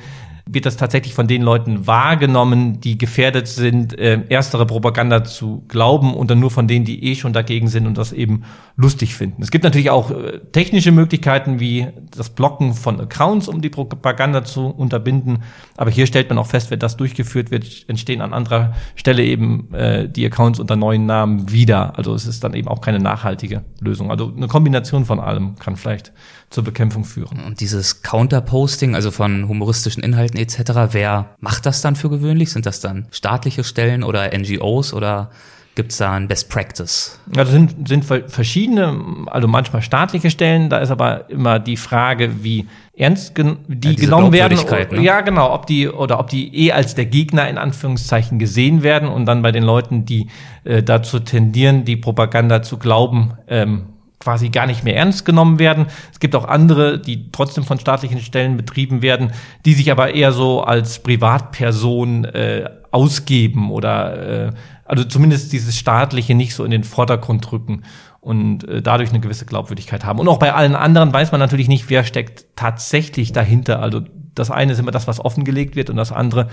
wird 0.46 0.66
das 0.66 0.76
tatsächlich 0.76 1.14
von 1.14 1.28
den 1.28 1.42
Leuten 1.42 1.86
wahrgenommen, 1.86 2.80
die 2.80 2.98
gefährdet 2.98 3.46
sind, 3.46 3.98
äh, 3.98 4.22
erstere 4.28 4.66
Propaganda 4.66 5.24
zu 5.24 5.64
glauben 5.68 6.14
und 6.14 6.30
dann 6.30 6.40
nur 6.40 6.50
von 6.50 6.66
denen, 6.66 6.84
die 6.84 7.04
eh 7.04 7.14
schon 7.14 7.32
dagegen 7.32 7.68
sind 7.68 7.86
und 7.86 7.96
das 7.96 8.12
eben 8.12 8.42
lustig 8.76 9.14
finden. 9.14 9.42
Es 9.42 9.50
gibt 9.50 9.64
natürlich 9.64 9.90
auch 9.90 10.10
äh, 10.10 10.40
technische 10.52 10.90
Möglichkeiten 10.90 11.60
wie 11.60 11.88
das 12.10 12.30
Blocken 12.30 12.74
von 12.74 13.00
Accounts, 13.00 13.48
um 13.48 13.60
die 13.60 13.68
Propaganda 13.68 14.44
zu 14.44 14.66
unterbinden. 14.66 15.42
Aber 15.76 15.90
hier 15.90 16.06
stellt 16.06 16.28
man 16.28 16.38
auch 16.38 16.46
fest, 16.46 16.70
wenn 16.70 16.78
das 16.78 16.96
durchgeführt 16.96 17.50
wird, 17.50 17.88
entstehen 17.88 18.20
an 18.20 18.32
anderer 18.32 18.74
Stelle 18.96 19.24
eben 19.24 19.72
äh, 19.74 20.08
die 20.08 20.26
Accounts 20.26 20.58
unter 20.58 20.76
neuen 20.76 21.06
Namen 21.06 21.52
wieder. 21.52 21.96
Also 21.96 22.14
es 22.14 22.26
ist 22.26 22.42
dann 22.42 22.54
eben 22.54 22.68
auch 22.68 22.80
keine 22.80 22.98
nachhaltige 22.98 23.62
Lösung. 23.80 24.10
Also 24.10 24.32
eine 24.36 24.48
Kombination 24.48 25.04
von 25.04 25.20
allem 25.20 25.56
kann 25.56 25.76
vielleicht 25.76 26.12
zur 26.52 26.64
Bekämpfung 26.64 27.04
führen. 27.04 27.40
Und 27.46 27.60
dieses 27.60 28.02
Counterposting, 28.02 28.94
also 28.94 29.10
von 29.10 29.48
humoristischen 29.48 30.02
Inhalten 30.02 30.31
etc., 30.34 30.92
wer 30.92 31.36
macht 31.40 31.66
das 31.66 31.80
dann 31.80 31.96
für 31.96 32.10
gewöhnlich? 32.10 32.52
Sind 32.52 32.66
das 32.66 32.80
dann 32.80 33.06
staatliche 33.10 33.64
Stellen 33.64 34.02
oder 34.02 34.36
NGOs 34.36 34.92
oder 34.94 35.30
Gibt 35.74 35.92
es 35.92 35.98
da 35.98 36.12
ein 36.12 36.28
Best 36.28 36.50
Practice? 36.50 37.18
Ja, 37.34 37.44
das 37.44 37.50
sind, 37.50 37.88
sind 37.88 38.04
verschiedene, 38.04 39.26
also 39.26 39.48
manchmal 39.48 39.80
staatliche 39.80 40.28
Stellen, 40.28 40.68
da 40.68 40.78
ist 40.78 40.90
aber 40.90 41.30
immer 41.30 41.58
die 41.58 41.78
Frage, 41.78 42.44
wie 42.44 42.68
ernst 42.94 43.34
gen 43.34 43.56
die 43.68 43.92
ja, 43.92 43.94
genommen 43.94 44.32
werden. 44.32 44.58
Ne? 44.90 45.02
Ja, 45.02 45.22
genau, 45.22 45.50
ob 45.54 45.66
die 45.66 45.88
oder 45.88 46.20
ob 46.20 46.28
die 46.28 46.54
eh 46.54 46.72
als 46.72 46.94
der 46.94 47.06
Gegner 47.06 47.48
in 47.48 47.56
Anführungszeichen 47.56 48.38
gesehen 48.38 48.82
werden 48.82 49.08
und 49.08 49.24
dann 49.24 49.40
bei 49.40 49.50
den 49.50 49.62
Leuten, 49.62 50.04
die 50.04 50.28
äh, 50.64 50.82
dazu 50.82 51.20
tendieren, 51.20 51.86
die 51.86 51.96
Propaganda 51.96 52.60
zu 52.60 52.76
glauben, 52.76 53.32
ähm, 53.48 53.91
quasi 54.22 54.50
gar 54.50 54.66
nicht 54.66 54.84
mehr 54.84 54.96
ernst 54.96 55.24
genommen 55.24 55.58
werden. 55.58 55.86
Es 56.12 56.20
gibt 56.20 56.36
auch 56.36 56.46
andere, 56.46 56.98
die 56.98 57.32
trotzdem 57.32 57.64
von 57.64 57.80
staatlichen 57.80 58.20
Stellen 58.20 58.56
betrieben 58.56 59.02
werden, 59.02 59.32
die 59.64 59.74
sich 59.74 59.90
aber 59.90 60.14
eher 60.14 60.32
so 60.32 60.62
als 60.62 61.00
Privatperson 61.00 62.24
äh, 62.26 62.70
ausgeben 62.92 63.70
oder 63.70 64.46
äh, 64.46 64.52
also 64.84 65.04
zumindest 65.04 65.52
dieses 65.52 65.76
staatliche 65.76 66.34
nicht 66.34 66.54
so 66.54 66.64
in 66.64 66.70
den 66.70 66.84
Vordergrund 66.84 67.50
drücken 67.50 67.82
und 68.20 68.68
äh, 68.68 68.80
dadurch 68.80 69.10
eine 69.10 69.20
gewisse 69.20 69.44
Glaubwürdigkeit 69.44 70.04
haben. 70.04 70.20
Und 70.20 70.28
auch 70.28 70.38
bei 70.38 70.52
allen 70.52 70.76
anderen 70.76 71.12
weiß 71.12 71.32
man 71.32 71.40
natürlich 71.40 71.68
nicht, 71.68 71.90
wer 71.90 72.04
steckt 72.04 72.46
tatsächlich 72.54 73.32
dahinter. 73.32 73.80
Also 73.80 74.02
das 74.34 74.52
eine 74.52 74.72
ist 74.72 74.78
immer 74.78 74.92
das, 74.92 75.08
was 75.08 75.18
offengelegt 75.18 75.74
wird 75.74 75.90
und 75.90 75.96
das 75.96 76.12
andere, 76.12 76.48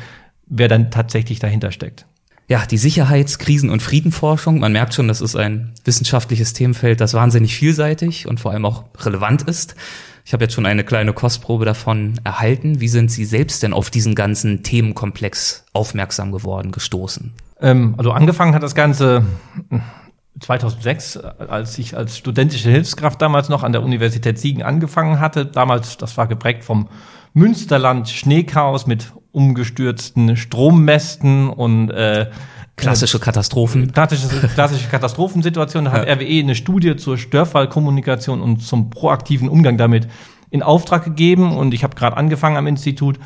wer 0.48 0.68
dann 0.68 0.90
tatsächlich 0.90 1.38
dahinter 1.38 1.72
steckt 1.72 2.08
ja, 2.50 2.66
die 2.66 2.80
Sicherheits-, 2.80 3.38
Krisen- 3.38 3.70
und 3.70 3.82
Friedenforschung. 3.82 4.60
Man 4.60 4.72
merkt 4.72 4.96
schon, 4.96 5.08
das 5.08 5.22
ist 5.22 5.36
ein 5.36 5.72
wissenschaftliches 5.86 6.54
Themenfeld, 6.54 7.00
das 7.00 7.14
wahnsinnig 7.14 7.56
vielseitig 7.56 8.28
und 8.28 8.40
vor 8.40 8.52
allem 8.52 8.66
auch 8.66 8.86
relevant 9.00 9.44
ist. 9.44 9.76
Ich 10.26 10.34
habe 10.34 10.44
jetzt 10.44 10.56
schon 10.56 10.66
eine 10.66 10.84
kleine 10.84 11.14
Kostprobe 11.14 11.66
davon 11.66 12.20
erhalten. 12.24 12.82
Wie 12.82 12.88
sind 12.88 13.12
Sie 13.12 13.26
selbst 13.26 13.62
denn 13.62 13.72
auf 13.72 13.92
diesen 13.92 14.16
ganzen 14.16 14.64
Themenkomplex 14.64 15.66
aufmerksam 15.74 16.32
geworden, 16.32 16.72
gestoßen? 16.72 17.34
Ähm, 17.62 17.94
also 17.98 18.12
angefangen 18.12 18.56
hat 18.56 18.64
das 18.64 18.74
Ganze 18.74 19.26
2006, 20.40 21.18
äh, 21.18 21.32
als 21.50 21.78
ich 21.78 21.96
als 21.96 22.18
studentische 22.18 22.72
Hilfskraft 22.72 23.22
damals 23.22 23.50
noch 23.50 23.62
an 23.62 23.74
der 23.74 23.84
Universität 23.84 24.40
Siegen 24.40 24.64
angefangen 24.64 25.20
hatte. 25.20 25.46
Damals, 25.46 25.98
das 25.98 26.18
war 26.18 26.26
geprägt 26.26 26.64
vom 26.64 26.90
Münsterland 27.34 28.10
Schneechaos 28.10 28.88
mit 28.88 29.14
umgestürzten 29.32 30.36
Strommästen 30.36 31.50
und 31.50 31.92
äh, 31.92 32.30
Klassische 32.80 33.20
Katastrophen. 33.20 33.92
Klassische, 33.92 34.48
klassische 34.48 34.88
Katastrophensituation. 34.92 35.86
Da 35.86 35.92
hat 35.92 36.08
ja. 36.08 36.14
RWE 36.14 36.40
eine 36.40 36.56
Studie 36.56 36.96
zur 36.96 37.18
Störfallkommunikation 37.18 38.42
und 38.42 38.62
zum 38.62 38.90
proaktiven 38.90 39.50
Umgang 39.50 39.78
damit 39.78 40.08
in 40.50 40.64
Auftrag 40.64 41.04
gegeben. 41.04 41.58
Und 41.58 41.74
ich 41.74 41.84
habe 41.84 41.96
gerade 41.96 42.18
angefangen 42.18 42.58
am 42.58 42.68
Institut 42.68 43.20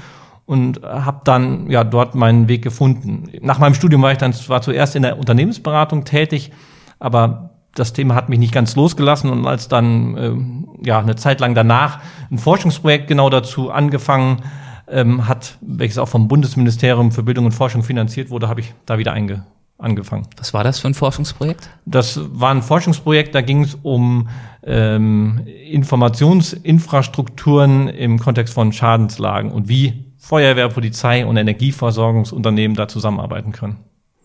und 0.45 0.81
habe 0.83 1.21
dann 1.23 1.69
ja 1.69 1.83
dort 1.83 2.15
meinen 2.15 2.47
Weg 2.47 2.63
gefunden. 2.63 3.29
Nach 3.41 3.59
meinem 3.59 3.75
Studium 3.75 4.01
war 4.01 4.11
ich 4.11 4.17
dann 4.17 4.33
zwar 4.33 4.61
zuerst 4.61 4.95
in 4.95 5.03
der 5.03 5.17
Unternehmensberatung 5.17 6.03
tätig, 6.03 6.51
aber 6.99 7.52
das 7.75 7.93
Thema 7.93 8.15
hat 8.15 8.29
mich 8.29 8.39
nicht 8.39 8.53
ganz 8.53 8.75
losgelassen 8.75 9.29
und 9.29 9.45
als 9.47 9.67
dann 9.67 10.17
äh, 10.17 10.88
ja 10.88 10.99
eine 10.99 11.15
Zeit 11.15 11.39
lang 11.39 11.55
danach 11.55 11.99
ein 12.31 12.38
Forschungsprojekt 12.38 13.07
genau 13.07 13.29
dazu 13.29 13.71
angefangen 13.71 14.43
ähm, 14.88 15.27
hat, 15.27 15.57
welches 15.62 15.97
auch 15.97 16.09
vom 16.09 16.27
Bundesministerium 16.27 17.12
für 17.12 17.23
Bildung 17.23 17.45
und 17.45 17.53
Forschung 17.53 17.83
finanziert 17.83 18.29
wurde, 18.29 18.47
habe 18.47 18.62
ich 18.62 18.73
da 18.86 18.97
wieder 18.97 19.13
einge 19.13 19.45
angefangen. 19.79 20.27
Was 20.38 20.53
war 20.53 20.63
das 20.63 20.79
für 20.79 20.88
ein 20.88 20.93
Forschungsprojekt? 20.93 21.69
Das 21.86 22.19
war 22.31 22.51
ein 22.51 22.62
Forschungsprojekt, 22.62 23.36
da 23.36 23.41
ging 23.41 23.63
es 23.63 23.77
um 23.81 24.29
ähm, 24.63 25.41
Informationsinfrastrukturen 25.69 27.89
im 27.89 28.19
Kontext 28.19 28.53
von 28.53 28.71
Schadenslagen 28.71 29.51
und 29.51 29.67
wie 29.67 30.05
Feuerwehr, 30.17 30.69
Polizei 30.69 31.25
und 31.25 31.36
Energieversorgungsunternehmen 31.36 32.77
da 32.77 32.88
zusammenarbeiten 32.88 33.51
können. 33.51 33.75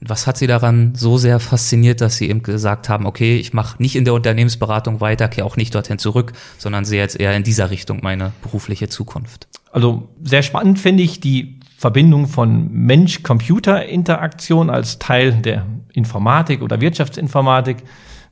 Was 0.00 0.26
hat 0.26 0.36
Sie 0.36 0.46
daran 0.46 0.94
so 0.94 1.18
sehr 1.18 1.40
fasziniert, 1.40 2.00
dass 2.00 2.16
Sie 2.16 2.28
eben 2.28 2.42
gesagt 2.42 2.88
haben, 2.88 3.04
okay, 3.04 3.36
ich 3.36 3.52
mache 3.52 3.82
nicht 3.82 3.96
in 3.96 4.04
der 4.04 4.14
Unternehmensberatung 4.14 5.00
weiter, 5.00 5.28
kehre 5.28 5.46
auch 5.46 5.56
nicht 5.56 5.74
dorthin 5.74 5.98
zurück, 5.98 6.32
sondern 6.56 6.84
sehe 6.84 7.00
jetzt 7.00 7.18
eher 7.18 7.34
in 7.36 7.42
dieser 7.42 7.70
Richtung 7.70 8.00
meine 8.02 8.32
berufliche 8.42 8.88
Zukunft? 8.88 9.48
Also 9.72 10.08
sehr 10.22 10.42
spannend 10.42 10.78
finde 10.78 11.02
ich 11.02 11.18
die 11.20 11.58
Verbindung 11.76 12.28
von 12.28 12.72
Mensch-Computer-Interaktion 12.72 14.70
als 14.70 14.98
Teil 14.98 15.32
der 15.32 15.66
Informatik 15.92 16.62
oder 16.62 16.80
Wirtschaftsinformatik 16.80 17.78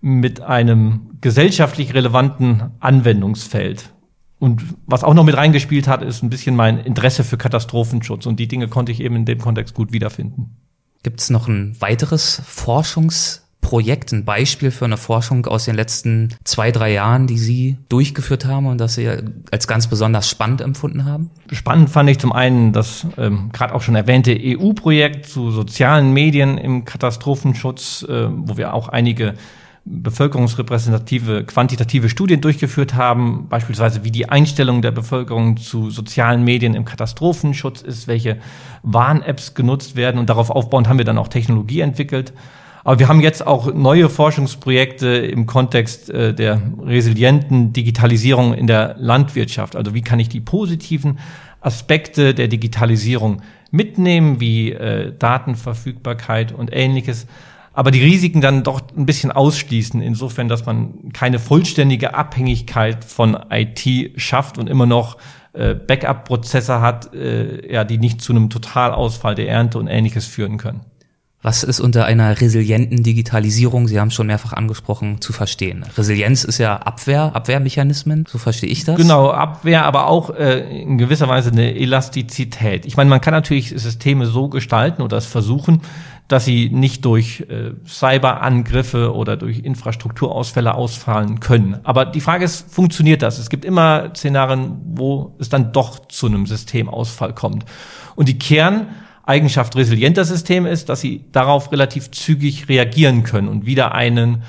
mit 0.01 0.41
einem 0.41 1.11
gesellschaftlich 1.21 1.95
relevanten 1.95 2.71
Anwendungsfeld. 2.81 3.91
Und 4.39 4.63
was 4.87 5.03
auch 5.03 5.15
noch 5.15 5.25
mit 5.25 5.37
reingespielt 5.37 5.89
hat, 5.89 6.03
ist 6.03 6.23
ein 6.23 6.31
bisschen 6.31 6.55
mein 6.57 6.79
Interesse 6.79 7.25
für 7.25 7.39
Katastrophenschutz. 7.39 8.27
Und 8.27 8.39
die 8.39 8.49
Dinge 8.49 8.69
konnte 8.69 8.93
ich 8.93 9.01
eben 9.01 9.17
in 9.17 9.25
dem 9.25 9.39
Kontext 9.39 9.75
gut 9.75 9.93
wiederfinden. 9.93 10.57
Gibt 11.07 11.21
es 11.21 11.31
noch 11.31 11.47
ein 11.47 11.77
weiteres 11.79 12.43
Forschungsprojekt, 12.45 14.11
ein 14.11 14.25
Beispiel 14.25 14.73
für 14.73 14.87
eine 14.87 14.97
Forschung 14.97 15.47
aus 15.47 15.67
den 15.67 15.77
letzten 15.77 16.35
zwei, 16.43 16.73
drei 16.73 16.93
Jahren, 16.93 17.29
die 17.29 17.39
Sie 17.39 17.77
durchgeführt 17.89 18.45
haben 18.45 18.67
und 18.67 18.79
das 18.79 18.97
Sie 18.97 19.09
als 19.53 19.69
ganz 19.69 19.87
besonders 19.87 20.29
spannend 20.29 20.63
empfunden 20.63 21.05
haben? 21.05 21.31
Spannend 21.53 21.91
fand 21.91 22.11
ich 22.11 22.19
zum 22.19 22.33
einen 22.33 22.73
das 22.73 23.07
ähm, 23.19 23.51
gerade 23.53 23.73
auch 23.77 23.83
schon 23.83 23.95
erwähnte 23.95 24.37
EU-Projekt 24.37 25.27
zu 25.27 25.53
sozialen 25.53 26.13
Medien 26.13 26.59
im 26.59 26.85
Katastrophenschutz, 26.85 28.05
äh, 28.09 28.27
wo 28.29 28.57
wir 28.57 28.75
auch 28.75 28.89
einige 28.89 29.35
bevölkerungsrepräsentative, 29.87 31.45
quantitative 31.45 32.09
Studien 32.09 32.41
durchgeführt 32.41 32.95
haben, 32.95 33.49
beispielsweise 33.49 34.03
wie 34.03 34.11
die 34.11 34.29
Einstellung 34.29 34.83
der 34.83 34.91
Bevölkerung 34.91 35.57
zu 35.57 35.91
sozialen 35.91 36.43
Medien 36.43 36.75
im 36.75 36.85
Katastrophenschutz 36.85 37.83
ist, 37.83 38.09
welche 38.09 38.39
Warn-Apps 38.83 39.55
genutzt 39.55 39.95
werden 39.95 40.19
und 40.19 40.29
darauf 40.29 40.51
aufbauend 40.51 40.89
haben 40.89 40.99
wir 40.99 41.05
dann 41.05 41.19
auch 41.19 41.29
Technologie 41.29 41.81
entwickelt. 41.81 42.33
Aber 42.83 42.99
wir 42.99 43.09
haben 43.09 43.21
jetzt 43.21 43.47
auch 43.47 43.73
neue 43.73 44.09
Forschungsprojekte 44.09 45.09
im 45.09 45.47
Kontext 45.47 46.11
äh, 46.11 46.35
der 46.35 46.61
resilienten 46.83 47.73
Digitalisierung 47.73 48.55
in 48.55 48.67
der 48.67 48.97
Landwirtschaft. 48.99 49.77
Also 49.77 49.95
wie 49.95 50.03
kann 50.03 50.21
ich 50.21 50.29
die 50.29 50.41
positiven 50.41 51.19
Aspekte 51.61 52.35
der 52.35 52.49
Digitalisierung 52.49 53.43
mitnehmen, 53.71 54.41
wie 54.41 54.73
äh, 54.73 55.13
Datenverfügbarkeit 55.17 56.53
und 56.53 56.71
ähnliches 56.73 57.27
aber 57.77 57.91
die 57.91 58.03
Risiken 58.03 58.41
dann 58.41 58.63
doch 58.63 58.81
ein 58.97 59.05
bisschen 59.05 59.31
ausschließen, 59.31 60.01
insofern, 60.01 60.49
dass 60.49 60.65
man 60.65 61.13
keine 61.13 61.39
vollständige 61.39 62.15
Abhängigkeit 62.15 63.05
von 63.05 63.37
IT 63.51 64.13
schafft 64.17 64.57
und 64.57 64.67
immer 64.67 64.87
noch 64.87 65.19
äh, 65.53 65.75
Backup-Prozesse 65.75 66.81
hat, 66.81 67.15
äh, 67.15 67.71
ja, 67.71 67.85
die 67.85 67.99
nicht 67.99 68.23
zu 68.23 68.33
einem 68.33 68.49
Totalausfall 68.49 69.35
der 69.35 69.51
Ernte 69.51 69.79
und 69.79 69.89
ähnliches 69.89 70.27
führen 70.27 70.57
können. 70.57 70.81
Was 71.43 71.63
ist 71.63 71.79
unter 71.79 72.07
einer 72.07 72.41
resilienten 72.41 73.03
Digitalisierung, 73.03 73.87
Sie 73.87 74.01
haben 74.01 74.11
schon 74.11 74.27
mehrfach 74.27 74.55
angesprochen, 74.55 75.21
zu 75.21 75.33
verstehen? 75.33 75.85
Resilienz 75.97 76.45
ist 76.45 76.59
ja 76.59 76.77
Abwehr, 76.79 77.37
Abwehrmechanismen, 77.37 78.25
so 78.27 78.39
verstehe 78.39 78.71
ich 78.71 78.85
das. 78.85 78.97
Genau, 78.97 79.31
Abwehr, 79.31 79.85
aber 79.85 80.09
auch 80.09 80.31
äh, 80.31 80.83
in 80.83 80.99
gewisser 80.99 81.29
Weise 81.29 81.53
eine 81.53 81.77
Elastizität. 81.77 82.85
Ich 82.87 82.97
meine, 82.97 83.11
man 83.11 83.21
kann 83.21 83.33
natürlich 83.33 83.69
Systeme 83.77 84.27
so 84.27 84.49
gestalten 84.49 85.03
oder 85.03 85.19
es 85.19 85.27
versuchen, 85.27 85.83
dass 86.29 86.45
sie 86.45 86.71
nicht 86.71 87.05
durch 87.05 87.47
äh, 87.49 87.73
Cyberangriffe 87.87 89.15
oder 89.15 89.37
durch 89.37 89.61
Infrastrukturausfälle 89.61 90.75
ausfallen 90.75 91.39
können. 91.41 91.79
Aber 91.85 92.05
die 92.05 92.21
Frage 92.21 92.45
ist, 92.45 92.73
funktioniert 92.73 93.23
das? 93.23 93.39
Es 93.39 93.49
gibt 93.49 93.65
immer 93.65 94.11
Szenarien, 94.15 94.81
wo 94.85 95.37
es 95.39 95.49
dann 95.49 95.73
doch 95.73 96.07
zu 96.09 96.27
einem 96.27 96.47
Systemausfall 96.47 97.33
kommt. 97.33 97.65
Und 98.17 98.29
die 98.29 98.39
Kerneigenschaft 98.39 99.77
resilienter 99.77 100.25
Systeme 100.25 100.69
ist, 100.69 100.89
dass 100.89 101.01
sie 101.01 101.27
darauf 101.31 101.71
relativ 101.71 102.11
zügig 102.11 102.69
reagieren 102.69 103.23
können 103.23 103.49
und 103.49 103.65
wieder 103.65 103.95
einen 103.95 104.43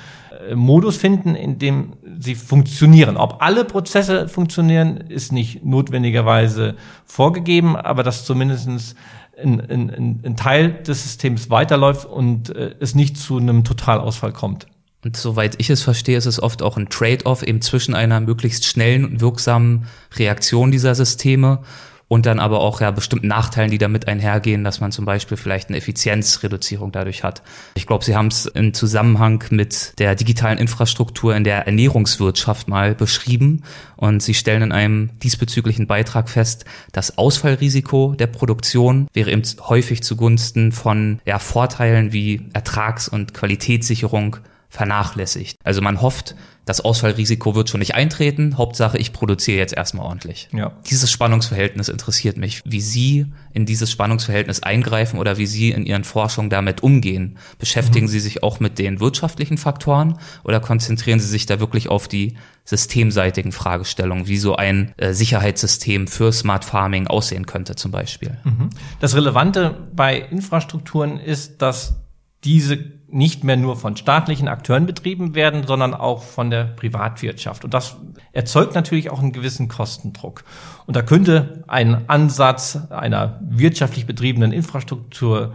äh, 0.49 0.55
Modus 0.55 0.97
finden, 0.97 1.35
in 1.35 1.59
dem 1.59 1.93
sie 2.19 2.33
funktionieren. 2.33 3.17
Ob 3.17 3.43
alle 3.43 3.65
Prozesse 3.65 4.27
funktionieren, 4.27 4.97
ist 4.97 5.31
nicht 5.31 5.63
notwendigerweise 5.63 6.75
vorgegeben, 7.05 7.75
aber 7.75 8.01
dass 8.01 8.25
zumindestens 8.25 8.95
ein, 9.41 9.59
ein, 9.59 10.19
ein 10.23 10.35
Teil 10.35 10.73
des 10.83 11.03
Systems 11.03 11.49
weiterläuft 11.49 12.05
und 12.05 12.55
äh, 12.55 12.75
es 12.79 12.95
nicht 12.95 13.17
zu 13.17 13.37
einem 13.37 13.63
Totalausfall 13.63 14.33
kommt. 14.33 14.67
Und 15.03 15.15
soweit 15.15 15.55
ich 15.59 15.69
es 15.69 15.83
verstehe, 15.83 16.17
ist 16.17 16.25
es 16.25 16.41
oft 16.41 16.61
auch 16.61 16.75
ein 16.75 16.89
Trade-off 16.89 17.43
eben 17.43 17.61
zwischen 17.61 17.93
einer 17.93 18.19
möglichst 18.19 18.65
schnellen 18.65 19.05
und 19.05 19.21
wirksamen 19.21 19.85
Reaktion 20.15 20.71
dieser 20.71 20.95
Systeme 20.95 21.59
und 22.07 22.25
dann 22.25 22.39
aber 22.39 22.61
auch 22.61 22.81
ja 22.81 22.91
bestimmten 22.91 23.27
Nachteilen, 23.27 23.71
die 23.71 23.77
damit 23.77 24.07
einhergehen, 24.07 24.63
dass 24.63 24.79
man 24.79 24.91
zum 24.91 25.05
Beispiel 25.05 25.37
vielleicht 25.37 25.69
eine 25.69 25.77
Effizienzreduzierung 25.77 26.91
dadurch 26.91 27.23
hat. 27.23 27.41
Ich 27.75 27.85
glaube, 27.85 28.05
Sie 28.05 28.15
haben 28.15 28.27
es 28.27 28.45
im 28.45 28.73
Zusammenhang 28.73 29.43
mit 29.49 29.93
der 29.99 30.15
digitalen 30.15 30.57
Infrastruktur 30.57 31.35
in 31.35 31.43
der 31.43 31.67
Ernährungswirtschaft 31.67 32.67
mal 32.67 32.95
beschrieben 32.95 33.63
und 33.95 34.23
Sie 34.23 34.33
stellen 34.33 34.61
in 34.61 34.71
einem 34.71 35.09
diesbezüglichen 35.19 35.87
Beitrag 35.87 36.29
fest, 36.29 36.65
das 36.91 37.17
Ausfallrisiko 37.17 38.15
der 38.17 38.27
Produktion 38.27 39.07
wäre 39.13 39.31
eben 39.31 39.43
häufig 39.67 40.03
zugunsten 40.03 40.71
von 40.71 41.19
ja, 41.25 41.39
Vorteilen 41.39 42.13
wie 42.13 42.41
Ertrags- 42.53 43.07
und 43.09 43.33
Qualitätssicherung 43.33 44.37
vernachlässigt. 44.69 45.57
Also 45.63 45.81
man 45.81 46.01
hofft, 46.01 46.35
das 46.67 46.81
Ausfallrisiko 46.81 47.55
wird 47.55 47.69
schon 47.69 47.79
nicht 47.79 47.95
eintreten. 47.95 48.57
Hauptsache, 48.57 48.97
ich 48.97 49.13
produziere 49.13 49.57
jetzt 49.57 49.73
erstmal 49.73 50.05
ordentlich. 50.05 50.49
Ja. 50.51 50.73
Dieses 50.89 51.09
Spannungsverhältnis 51.09 51.87
interessiert 51.87 52.35
mich, 52.35 52.61
wie 52.65 52.81
Sie 52.81 53.27
in 53.53 53.65
dieses 53.65 53.89
Spannungsverhältnis 53.89 54.61
eingreifen 54.61 55.17
oder 55.17 55.37
wie 55.37 55.47
Sie 55.47 55.71
in 55.71 55.85
Ihren 55.85 56.03
Forschungen 56.03 56.49
damit 56.49 56.83
umgehen. 56.83 57.37
Beschäftigen 57.57 58.07
mhm. 58.07 58.09
Sie 58.09 58.19
sich 58.19 58.43
auch 58.43 58.59
mit 58.59 58.79
den 58.79 58.99
wirtschaftlichen 58.99 59.57
Faktoren 59.57 60.19
oder 60.43 60.59
konzentrieren 60.59 61.21
Sie 61.21 61.27
sich 61.29 61.45
da 61.45 61.61
wirklich 61.61 61.87
auf 61.87 62.09
die 62.09 62.35
systemseitigen 62.65 63.53
Fragestellungen, 63.53 64.27
wie 64.27 64.37
so 64.37 64.57
ein 64.57 64.93
äh, 64.97 65.13
Sicherheitssystem 65.13 66.05
für 66.07 66.33
Smart 66.33 66.65
Farming 66.65 67.07
aussehen 67.07 67.45
könnte 67.45 67.75
zum 67.75 67.91
Beispiel? 67.91 68.37
Mhm. 68.43 68.71
Das 68.99 69.15
Relevante 69.15 69.87
bei 69.95 70.19
Infrastrukturen 70.19 71.17
ist, 71.17 71.61
dass 71.61 71.95
diese 72.43 72.96
nicht 73.09 73.43
mehr 73.43 73.55
nur 73.55 73.77
von 73.77 73.95
staatlichen 73.95 74.47
Akteuren 74.47 74.85
betrieben 74.85 75.33
werden, 75.33 75.65
sondern 75.65 75.93
auch 75.93 76.23
von 76.23 76.49
der 76.49 76.65
Privatwirtschaft. 76.65 77.63
Und 77.63 77.73
das 77.73 77.97
erzeugt 78.33 78.75
natürlich 78.75 79.09
auch 79.09 79.19
einen 79.19 79.31
gewissen 79.31 79.69
Kostendruck. 79.69 80.43
Und 80.85 80.95
da 80.95 81.01
könnte 81.01 81.63
ein 81.67 82.09
Ansatz 82.09 82.77
einer 82.89 83.39
wirtschaftlich 83.41 84.05
betriebenen 84.05 84.51
Infrastruktur 84.51 85.53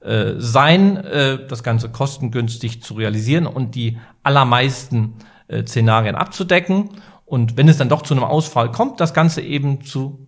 äh, 0.00 0.34
sein, 0.38 0.96
äh, 0.96 1.46
das 1.46 1.62
Ganze 1.62 1.90
kostengünstig 1.90 2.82
zu 2.82 2.94
realisieren 2.94 3.46
und 3.46 3.74
die 3.74 3.98
allermeisten 4.22 5.14
äh, 5.48 5.62
Szenarien 5.66 6.14
abzudecken. 6.14 6.90
Und 7.26 7.56
wenn 7.56 7.68
es 7.68 7.76
dann 7.76 7.88
doch 7.88 8.02
zu 8.02 8.14
einem 8.14 8.24
Ausfall 8.24 8.70
kommt, 8.70 9.00
das 9.00 9.12
Ganze 9.12 9.42
eben 9.42 9.82
zu 9.82 10.26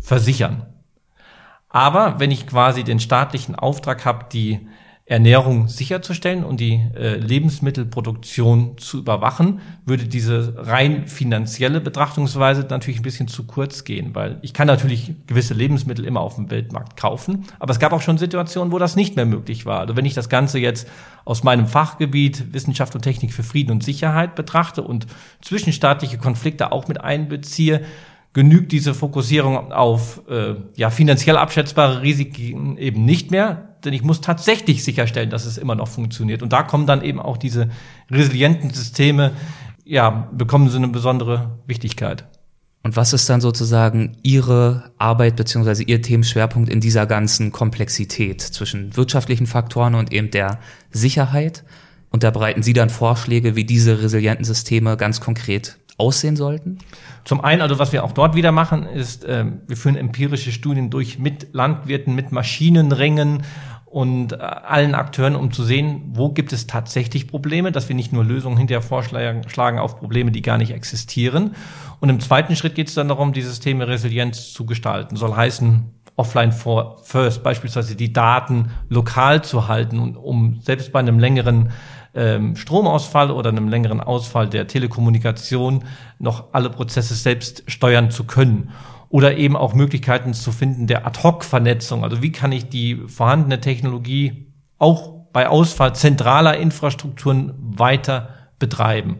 versichern. 0.00 0.66
Aber 1.68 2.18
wenn 2.18 2.32
ich 2.32 2.48
quasi 2.48 2.82
den 2.82 2.98
staatlichen 2.98 3.54
Auftrag 3.54 4.04
habe, 4.04 4.26
die 4.32 4.66
Ernährung 5.10 5.66
sicherzustellen 5.66 6.44
und 6.44 6.60
die 6.60 6.80
äh, 6.94 7.16
Lebensmittelproduktion 7.16 8.78
zu 8.78 8.98
überwachen, 8.98 9.58
würde 9.84 10.04
diese 10.04 10.54
rein 10.56 11.08
finanzielle 11.08 11.80
Betrachtungsweise 11.80 12.64
natürlich 12.70 13.00
ein 13.00 13.02
bisschen 13.02 13.26
zu 13.26 13.44
kurz 13.44 13.82
gehen, 13.82 14.14
weil 14.14 14.38
ich 14.42 14.54
kann 14.54 14.68
natürlich 14.68 15.14
gewisse 15.26 15.52
Lebensmittel 15.52 16.04
immer 16.04 16.20
auf 16.20 16.36
dem 16.36 16.48
Weltmarkt 16.52 16.96
kaufen, 16.96 17.44
aber 17.58 17.72
es 17.72 17.80
gab 17.80 17.92
auch 17.92 18.02
schon 18.02 18.18
Situationen, 18.18 18.72
wo 18.72 18.78
das 18.78 18.94
nicht 18.94 19.16
mehr 19.16 19.26
möglich 19.26 19.66
war. 19.66 19.80
Also 19.80 19.96
wenn 19.96 20.04
ich 20.04 20.14
das 20.14 20.28
Ganze 20.28 20.60
jetzt 20.60 20.88
aus 21.24 21.42
meinem 21.42 21.66
Fachgebiet 21.66 22.54
Wissenschaft 22.54 22.94
und 22.94 23.02
Technik 23.02 23.32
für 23.32 23.42
Frieden 23.42 23.72
und 23.72 23.82
Sicherheit 23.82 24.36
betrachte 24.36 24.82
und 24.82 25.08
zwischenstaatliche 25.42 26.18
Konflikte 26.18 26.70
auch 26.70 26.86
mit 26.86 27.00
einbeziehe, 27.00 27.82
genügt 28.32 28.70
diese 28.70 28.94
Fokussierung 28.94 29.72
auf 29.72 30.22
äh, 30.30 30.54
ja, 30.76 30.90
finanziell 30.90 31.36
abschätzbare 31.36 32.00
Risiken 32.00 32.78
eben 32.78 33.04
nicht 33.04 33.32
mehr, 33.32 33.69
denn 33.84 33.92
ich 33.92 34.02
muss 34.02 34.20
tatsächlich 34.20 34.84
sicherstellen, 34.84 35.30
dass 35.30 35.46
es 35.46 35.58
immer 35.58 35.74
noch 35.74 35.88
funktioniert. 35.88 36.42
Und 36.42 36.52
da 36.52 36.62
kommen 36.62 36.86
dann 36.86 37.02
eben 37.02 37.20
auch 37.20 37.36
diese 37.36 37.68
resilienten 38.10 38.70
Systeme, 38.70 39.32
ja, 39.84 40.28
bekommen 40.32 40.68
sie 40.68 40.76
eine 40.76 40.88
besondere 40.88 41.58
Wichtigkeit. 41.66 42.26
Und 42.82 42.96
was 42.96 43.12
ist 43.12 43.28
dann 43.28 43.42
sozusagen 43.42 44.16
Ihre 44.22 44.92
Arbeit 44.96 45.36
beziehungsweise 45.36 45.82
Ihr 45.82 46.00
Themenschwerpunkt 46.00 46.70
in 46.70 46.80
dieser 46.80 47.06
ganzen 47.06 47.52
Komplexität 47.52 48.40
zwischen 48.40 48.96
wirtschaftlichen 48.96 49.46
Faktoren 49.46 49.94
und 49.94 50.12
eben 50.12 50.30
der 50.30 50.60
Sicherheit? 50.90 51.64
Und 52.10 52.24
da 52.24 52.30
bereiten 52.30 52.62
Sie 52.62 52.72
dann 52.72 52.88
Vorschläge, 52.88 53.54
wie 53.54 53.64
diese 53.64 54.02
resilienten 54.02 54.44
Systeme 54.44 54.96
ganz 54.96 55.20
konkret 55.20 55.78
aussehen 55.98 56.34
sollten? 56.34 56.78
Zum 57.24 57.42
einen, 57.42 57.60
also 57.60 57.78
was 57.78 57.92
wir 57.92 58.02
auch 58.02 58.12
dort 58.12 58.34
wieder 58.34 58.50
machen, 58.50 58.86
ist, 58.86 59.24
äh, 59.24 59.44
wir 59.68 59.76
führen 59.76 59.96
empirische 59.96 60.50
Studien 60.50 60.88
durch 60.88 61.18
mit 61.18 61.48
Landwirten, 61.52 62.14
mit 62.14 62.32
Maschinenringen 62.32 63.42
und 63.90 64.34
äh, 64.34 64.36
allen 64.36 64.94
Akteuren, 64.94 65.34
um 65.34 65.52
zu 65.52 65.64
sehen, 65.64 66.02
wo 66.12 66.30
gibt 66.30 66.52
es 66.52 66.68
tatsächlich 66.68 67.26
Probleme, 67.26 67.72
dass 67.72 67.88
wir 67.88 67.96
nicht 67.96 68.12
nur 68.12 68.24
Lösungen 68.24 68.56
hinterher 68.56 68.82
vorschlagen 68.82 69.78
auf 69.78 69.98
Probleme, 69.98 70.30
die 70.30 70.42
gar 70.42 70.58
nicht 70.58 70.70
existieren. 70.70 71.56
Und 71.98 72.08
im 72.08 72.20
zweiten 72.20 72.54
Schritt 72.54 72.76
geht 72.76 72.88
es 72.88 72.94
dann 72.94 73.08
darum, 73.08 73.32
die 73.32 73.42
Systeme 73.42 73.88
Resilienz 73.88 74.52
zu 74.52 74.64
gestalten. 74.64 75.16
Soll 75.16 75.34
heißen, 75.34 75.90
offline 76.14 76.52
for 76.52 76.98
first, 77.02 77.42
beispielsweise 77.42 77.96
die 77.96 78.12
Daten 78.12 78.70
lokal 78.88 79.42
zu 79.42 79.66
halten, 79.66 80.16
um 80.16 80.60
selbst 80.62 80.92
bei 80.92 81.00
einem 81.00 81.18
längeren 81.18 81.70
ähm, 82.14 82.54
Stromausfall 82.54 83.32
oder 83.32 83.50
einem 83.50 83.68
längeren 83.68 84.00
Ausfall 84.00 84.48
der 84.48 84.68
Telekommunikation 84.68 85.84
noch 86.20 86.52
alle 86.52 86.70
Prozesse 86.70 87.14
selbst 87.14 87.64
steuern 87.66 88.12
zu 88.12 88.22
können. 88.22 88.70
Oder 89.10 89.36
eben 89.36 89.56
auch 89.56 89.74
Möglichkeiten 89.74 90.32
zu 90.32 90.52
finden 90.52 90.86
der 90.86 91.06
Ad-Hoc-Vernetzung. 91.06 92.04
Also 92.04 92.22
wie 92.22 92.32
kann 92.32 92.52
ich 92.52 92.70
die 92.70 92.96
vorhandene 93.06 93.60
Technologie 93.60 94.46
auch 94.78 95.26
bei 95.32 95.48
Ausfall 95.48 95.94
zentraler 95.94 96.56
Infrastrukturen 96.56 97.52
weiter 97.58 98.30
betreiben? 98.58 99.18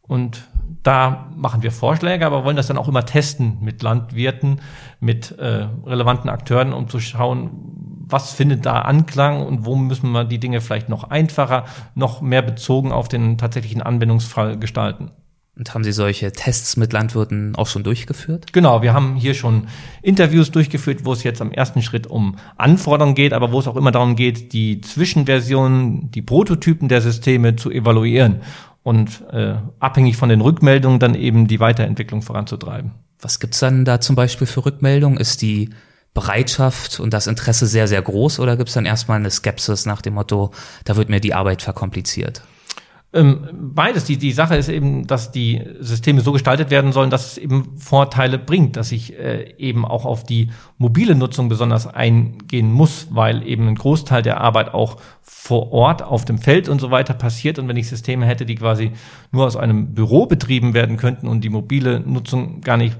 Und 0.00 0.48
Da 0.82 1.28
machen 1.34 1.62
wir 1.62 1.72
Vorschläge, 1.72 2.24
aber 2.24 2.44
wollen 2.44 2.56
das 2.56 2.68
dann 2.68 2.78
auch 2.78 2.88
immer 2.88 3.04
testen 3.04 3.58
mit 3.60 3.82
Landwirten, 3.82 4.60
mit 5.00 5.36
äh, 5.38 5.66
relevanten 5.84 6.30
Akteuren, 6.30 6.72
um 6.72 6.88
zu 6.88 7.00
schauen, 7.00 7.50
was 8.06 8.32
findet 8.32 8.64
da 8.64 8.82
Anklang 8.82 9.44
und 9.44 9.66
wo 9.66 9.76
müssen 9.76 10.10
wir 10.12 10.24
die 10.24 10.38
Dinge 10.38 10.60
vielleicht 10.60 10.88
noch 10.88 11.04
einfacher, 11.04 11.64
noch 11.94 12.20
mehr 12.20 12.42
bezogen 12.42 12.92
auf 12.92 13.08
den 13.08 13.38
tatsächlichen 13.38 13.82
Anwendungsfall 13.82 14.58
gestalten. 14.58 15.10
Und 15.58 15.74
haben 15.74 15.82
Sie 15.82 15.90
solche 15.90 16.30
Tests 16.30 16.76
mit 16.76 16.92
Landwirten 16.92 17.56
auch 17.56 17.66
schon 17.66 17.82
durchgeführt? 17.82 18.52
Genau, 18.52 18.80
wir 18.80 18.94
haben 18.94 19.16
hier 19.16 19.34
schon 19.34 19.66
Interviews 20.02 20.52
durchgeführt, 20.52 21.04
wo 21.04 21.12
es 21.12 21.24
jetzt 21.24 21.42
am 21.42 21.50
ersten 21.50 21.82
Schritt 21.82 22.06
um 22.06 22.36
Anforderungen 22.56 23.16
geht, 23.16 23.32
aber 23.32 23.50
wo 23.50 23.58
es 23.58 23.66
auch 23.66 23.74
immer 23.74 23.90
darum 23.90 24.14
geht, 24.14 24.52
die 24.52 24.80
Zwischenversionen, 24.80 26.12
die 26.12 26.22
Prototypen 26.22 26.88
der 26.88 27.00
Systeme 27.00 27.56
zu 27.56 27.72
evaluieren 27.72 28.42
und 28.84 29.24
äh, 29.32 29.56
abhängig 29.80 30.16
von 30.16 30.28
den 30.28 30.42
Rückmeldungen 30.42 31.00
dann 31.00 31.16
eben 31.16 31.48
die 31.48 31.58
Weiterentwicklung 31.58 32.22
voranzutreiben. 32.22 32.92
Was 33.20 33.40
gibt's 33.40 33.58
dann 33.58 33.84
da 33.84 34.00
zum 34.00 34.14
Beispiel 34.14 34.46
für 34.46 34.64
Rückmeldungen? 34.64 35.18
Ist 35.18 35.42
die 35.42 35.70
Bereitschaft 36.14 37.00
und 37.00 37.12
das 37.12 37.26
Interesse 37.26 37.66
sehr, 37.66 37.88
sehr 37.88 38.00
groß 38.00 38.38
oder 38.38 38.56
gibt's 38.56 38.74
dann 38.74 38.86
erstmal 38.86 39.18
eine 39.18 39.30
Skepsis 39.30 39.86
nach 39.86 40.02
dem 40.02 40.14
Motto, 40.14 40.52
da 40.84 40.94
wird 40.94 41.08
mir 41.08 41.20
die 41.20 41.34
Arbeit 41.34 41.62
verkompliziert? 41.62 42.42
Ähm, 43.10 43.48
beides. 43.52 44.04
Die, 44.04 44.18
die 44.18 44.32
Sache 44.32 44.56
ist 44.56 44.68
eben, 44.68 45.06
dass 45.06 45.32
die 45.32 45.62
Systeme 45.80 46.20
so 46.20 46.32
gestaltet 46.32 46.70
werden 46.70 46.92
sollen, 46.92 47.08
dass 47.08 47.32
es 47.32 47.38
eben 47.38 47.78
Vorteile 47.78 48.38
bringt, 48.38 48.76
dass 48.76 48.92
ich 48.92 49.18
äh, 49.18 49.54
eben 49.56 49.86
auch 49.86 50.04
auf 50.04 50.24
die 50.24 50.50
mobile 50.76 51.14
Nutzung 51.14 51.48
besonders 51.48 51.86
eingehen 51.86 52.70
muss, 52.70 53.08
weil 53.10 53.46
eben 53.46 53.66
ein 53.66 53.76
Großteil 53.76 54.20
der 54.20 54.42
Arbeit 54.42 54.74
auch 54.74 54.98
vor 55.22 55.72
Ort 55.72 56.02
auf 56.02 56.26
dem 56.26 56.36
Feld 56.36 56.68
und 56.68 56.82
so 56.82 56.90
weiter 56.90 57.14
passiert. 57.14 57.58
Und 57.58 57.66
wenn 57.66 57.78
ich 57.78 57.88
Systeme 57.88 58.26
hätte, 58.26 58.44
die 58.44 58.56
quasi 58.56 58.92
nur 59.32 59.46
aus 59.46 59.56
einem 59.56 59.94
Büro 59.94 60.26
betrieben 60.26 60.74
werden 60.74 60.98
könnten 60.98 61.28
und 61.28 61.42
die 61.42 61.50
mobile 61.50 62.00
Nutzung 62.00 62.60
gar 62.60 62.76
nicht 62.76 62.98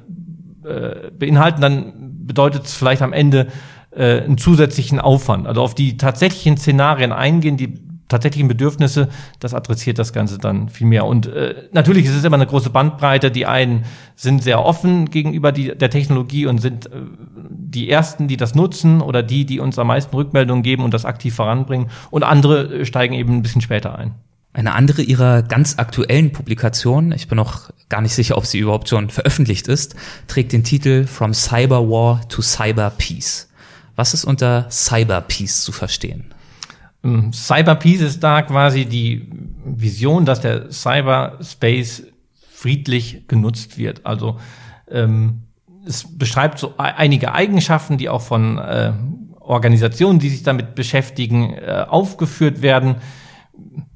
äh, 0.65 1.11
beinhalten, 1.11 1.61
dann 1.61 1.93
bedeutet 2.27 2.65
es 2.65 2.75
vielleicht 2.75 3.03
am 3.03 3.13
Ende 3.13 3.49
äh, 3.91 4.23
einen 4.23 4.39
zusätzlichen 4.39 5.01
Aufwand. 5.01 5.47
Also 5.47 5.61
auf 5.61 5.75
die 5.75 5.99
tatsächlichen 5.99 6.57
Szenarien 6.57 7.13
eingehen, 7.13 7.59
die 7.59 7.88
tatsächlichen 8.09 8.49
Bedürfnisse, 8.49 9.09
das 9.39 9.55
adressiert 9.55 9.99
das 9.99 10.13
Ganze 10.13 10.39
dann 10.39 10.69
viel 10.69 10.87
mehr. 10.87 11.07
Und 11.07 11.27
äh, 11.27 11.69
natürlich 11.73 12.07
ist 12.07 12.17
es 12.17 12.25
immer 12.25 12.37
eine 12.37 12.47
große 12.47 12.71
Bandbreite. 12.71 13.31
Die 13.31 13.47
einen 13.47 13.85
sind 14.17 14.43
sehr 14.43 14.65
offen 14.65 15.11
gegenüber 15.11 15.53
die, 15.53 15.77
der 15.77 15.91
Technologie 15.91 16.47
und 16.47 16.59
sind 16.59 16.87
äh, 16.87 16.91
die 17.51 17.91
ersten, 17.91 18.29
die 18.29 18.37
das 18.37 18.55
nutzen 18.55 19.01
oder 19.01 19.23
die, 19.23 19.45
die 19.45 19.61
uns 19.61 19.79
am 19.79 19.89
meisten 19.89 20.15
Rückmeldungen 20.15 20.63
geben 20.63 20.85
und 20.85 20.95
das 20.95 21.05
aktiv 21.05 21.35
voranbringen. 21.35 21.91
Und 22.11 22.23
andere 22.23 22.81
äh, 22.81 22.85
steigen 22.85 23.15
eben 23.15 23.37
ein 23.37 23.43
bisschen 23.43 23.61
später 23.61 23.97
ein. 23.99 24.15
Eine 24.55 24.75
andere 24.75 25.03
ihrer 25.03 25.43
ganz 25.43 25.79
aktuellen 25.79 26.33
Publikationen, 26.33 27.13
ich 27.13 27.29
bin 27.29 27.37
noch 27.37 27.71
gar 27.89 28.01
nicht 28.01 28.15
sicher, 28.15 28.37
ob 28.37 28.47
sie 28.47 28.59
überhaupt 28.59 28.89
schon 28.89 29.11
veröffentlicht 29.11 29.69
ist, 29.69 29.95
trägt 30.27 30.53
den 30.53 30.65
Titel 30.65 31.07
From 31.07 31.35
Cyber 31.35 31.89
War 31.89 32.27
to 32.29 32.43
Cyber 32.43 32.91
Peace. 32.97 33.49
Was 33.95 34.15
ist 34.15 34.25
unter 34.25 34.67
Cyber 34.71 35.21
Peace 35.21 35.63
zu 35.63 35.73
verstehen? 35.73 36.33
Ähm, 37.05 37.33
Cyberpeace 37.33 38.01
ist 38.01 38.21
da 38.21 38.43
quasi 38.43 38.85
die 38.85 39.31
Vision, 39.65 40.25
dass 40.25 40.41
der 40.41 40.71
Cyberspace 40.71 42.05
friedlich 42.51 43.29
genutzt 43.29 43.79
wird. 43.79 44.05
Also 44.05 44.39
ähm, 44.91 45.43
es 45.87 46.19
beschreibt 46.19 46.59
so 46.59 46.75
einige 46.77 47.33
Eigenschaften, 47.33 47.99
die 47.99 48.09
auch 48.09 48.23
von 48.23 48.59
äh, 48.59 48.93
Organisationen, 49.41 50.19
die 50.19 50.29
sich 50.29 50.43
damit 50.43 50.75
beschäftigen, 50.75 51.55
äh, 51.55 51.87
aufgeführt 51.89 52.61
werden, 52.61 52.97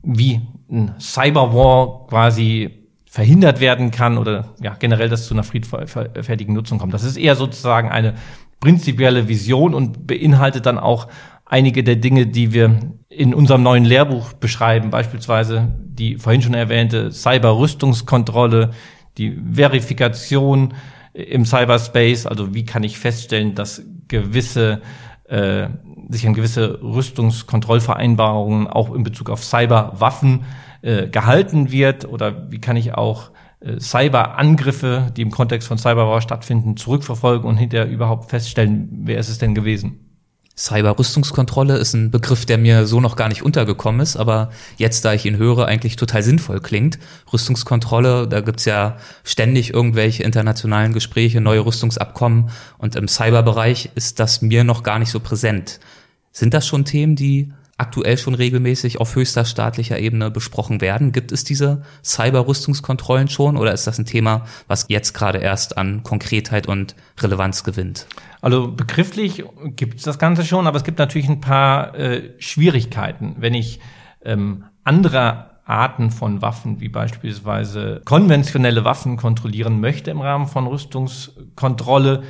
wie 0.03 0.41
ein 0.71 0.95
Cyberwar 0.99 2.07
quasi 2.07 2.83
verhindert 3.05 3.61
werden 3.61 3.91
kann 3.91 4.17
oder 4.17 4.55
ja 4.63 4.75
generell, 4.79 5.11
dass 5.11 5.27
zu 5.27 5.35
einer 5.35 5.43
friedfertigen 5.43 6.55
Nutzung 6.55 6.79
kommt. 6.79 6.95
Das 6.95 7.05
ist 7.05 7.19
eher 7.19 7.37
sozusagen 7.37 7.91
eine 7.91 8.15
prinzipielle 8.59 9.29
Vision 9.29 9.75
und 9.75 10.07
beinhaltet 10.07 10.65
dann 10.65 10.79
auch 10.79 11.09
einige 11.45 11.85
der 11.85 11.97
Dinge, 11.97 12.27
die 12.27 12.53
wir 12.53 12.79
in 13.09 13.35
unserem 13.35 13.63
neuen 13.63 13.85
Lehrbuch 13.85 14.33
beschreiben, 14.33 14.91
beispielsweise 14.91 15.69
die 15.85 16.17
vorhin 16.17 16.43
schon 16.43 16.55
erwähnte 16.55 17.11
Cyber-Rüstungskontrolle, 17.13 18.71
die 19.19 19.39
Verifikation 19.53 20.75
im 21.13 21.45
Cyberspace, 21.45 22.27
also 22.27 22.55
wie 22.55 22.65
kann 22.65 22.83
ich 22.83 22.99
feststellen, 22.99 23.55
dass 23.55 23.83
gewisse 24.09 24.81
äh, 25.29 25.69
sich 26.09 26.27
an 26.27 26.35
gewisse 26.35 26.83
Rüstungskontrollvereinbarungen 26.83 28.67
auch 28.67 28.95
in 28.95 29.03
Bezug 29.03 29.31
auf 29.31 29.45
Cyberwaffen 29.45 30.45
äh, 30.83 31.09
gehalten 31.09 31.71
wird 31.71 32.07
oder 32.07 32.51
wie 32.51 32.61
kann 32.61 32.77
ich 32.77 32.95
auch 32.95 33.31
äh, 33.61 33.79
Cyberangriffe, 33.79 35.13
die 35.17 35.23
im 35.23 35.31
Kontext 35.31 35.69
von 35.69 35.79
Cyberwar 35.79 36.21
stattfinden, 36.21 36.77
zurückverfolgen 36.77 37.49
und 37.49 37.57
hinterher 37.57 37.89
überhaupt 37.89 38.31
feststellen, 38.31 38.89
wer 39.05 39.19
ist 39.19 39.29
es 39.29 39.39
denn 39.39 39.55
gewesen. 39.55 40.12
Cyber-Rüstungskontrolle 40.57 41.77
ist 41.77 41.95
ein 41.95 42.11
Begriff, 42.11 42.45
der 42.45 42.59
mir 42.59 42.87
so 42.87 43.01
noch 43.01 43.17
gar 43.17 43.29
nicht 43.29 43.43
untergekommen 43.43 44.01
ist, 44.01 44.17
aber 44.17 44.51
jetzt, 44.77 45.05
da 45.05 45.15
ich 45.15 45.25
ihn 45.25 45.39
höre, 45.39 45.67
eigentlich 45.67 45.97
total 45.97 46.23
sinnvoll 46.23 46.61
klingt. 46.61 46.99
Rüstungskontrolle, 47.33 48.29
da 48.29 48.41
gibt's 48.41 48.67
ja 48.67 48.97
ständig 49.25 49.73
irgendwelche 49.73 50.23
internationalen 50.23 50.93
Gespräche, 50.93 51.41
neue 51.41 51.65
Rüstungsabkommen 51.65 52.51
und 52.79 52.97
im 52.97 53.09
Cyberbereich 53.09 53.91
ist 53.95 54.21
das 54.21 54.43
mir 54.43 54.63
noch 54.63 54.83
gar 54.83 54.99
nicht 54.99 55.11
so 55.11 55.21
präsent. 55.21 55.81
Sind 56.33 56.53
das 56.55 56.67
schon 56.67 56.85
Themen, 56.85 57.17
die 57.17 57.53
aktuell 57.79 58.17
schon 58.17 58.35
regelmäßig 58.35 59.01
auf 59.01 59.15
höchster 59.15 59.45
staatlicher 59.45 59.99
Ebene 59.99 60.31
besprochen 60.31 60.81
werden? 60.81 61.13
Gibt 61.13 61.33
es 61.33 61.45
diese 61.45 61.83
Cyber-Rüstungskontrollen 62.05 63.29
schon 63.29 63.57
oder 63.57 63.73
ist 63.73 63.87
das 63.87 63.99
ein 63.99 64.05
Thema, 64.05 64.45
was 64.69 64.87
jetzt 64.89 65.15
gerade 65.15 65.39
erst 65.39 65.79
an 65.79 66.03
Konkretheit 66.03 66.67
und 66.67 66.95
Relevanz 67.21 67.65
gewinnt? 67.65 68.07
Also 68.41 68.71
begrifflich 68.71 69.45
gibt 69.77 69.99
es 69.99 70.03
das 70.05 70.19
Ganze 70.19 70.45
schon, 70.45 70.67
aber 70.67 70.77
es 70.77 70.85
gibt 70.85 70.99
natürlich 70.99 71.29
ein 71.29 71.41
paar 71.41 71.95
äh, 71.95 72.31
Schwierigkeiten. 72.39 73.37
Wenn 73.39 73.55
ich 73.55 73.81
ähm, 74.25 74.65
andere 74.85 75.51
Arten 75.65 76.11
von 76.11 76.43
Waffen, 76.43 76.81
wie 76.81 76.89
beispielsweise 76.89 78.03
konventionelle 78.05 78.85
Waffen 78.85 79.17
kontrollieren 79.17 79.81
möchte 79.81 80.11
im 80.11 80.21
Rahmen 80.21 80.47
von 80.47 80.67
Rüstungskontrolle, 80.67 82.25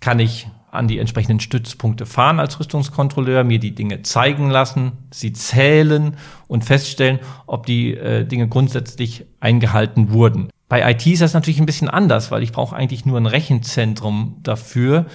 kann 0.00 0.20
ich 0.20 0.48
an 0.70 0.88
die 0.88 0.98
entsprechenden 0.98 1.40
Stützpunkte 1.40 2.06
fahren 2.06 2.40
als 2.40 2.58
Rüstungskontrolleur, 2.60 3.44
mir 3.44 3.58
die 3.58 3.74
Dinge 3.74 4.02
zeigen 4.02 4.50
lassen, 4.50 4.92
sie 5.10 5.32
zählen 5.32 6.16
und 6.48 6.64
feststellen, 6.64 7.20
ob 7.46 7.66
die 7.66 7.94
äh, 7.94 8.24
Dinge 8.24 8.48
grundsätzlich 8.48 9.26
eingehalten 9.40 10.10
wurden. 10.10 10.50
Bei 10.68 10.90
IT 10.90 11.06
ist 11.06 11.22
das 11.22 11.34
natürlich 11.34 11.60
ein 11.60 11.66
bisschen 11.66 11.88
anders, 11.88 12.30
weil 12.30 12.42
ich 12.42 12.52
brauche 12.52 12.74
eigentlich 12.74 13.06
nur 13.06 13.18
ein 13.18 13.26
Rechenzentrum 13.26 14.38
dafür 14.42 15.06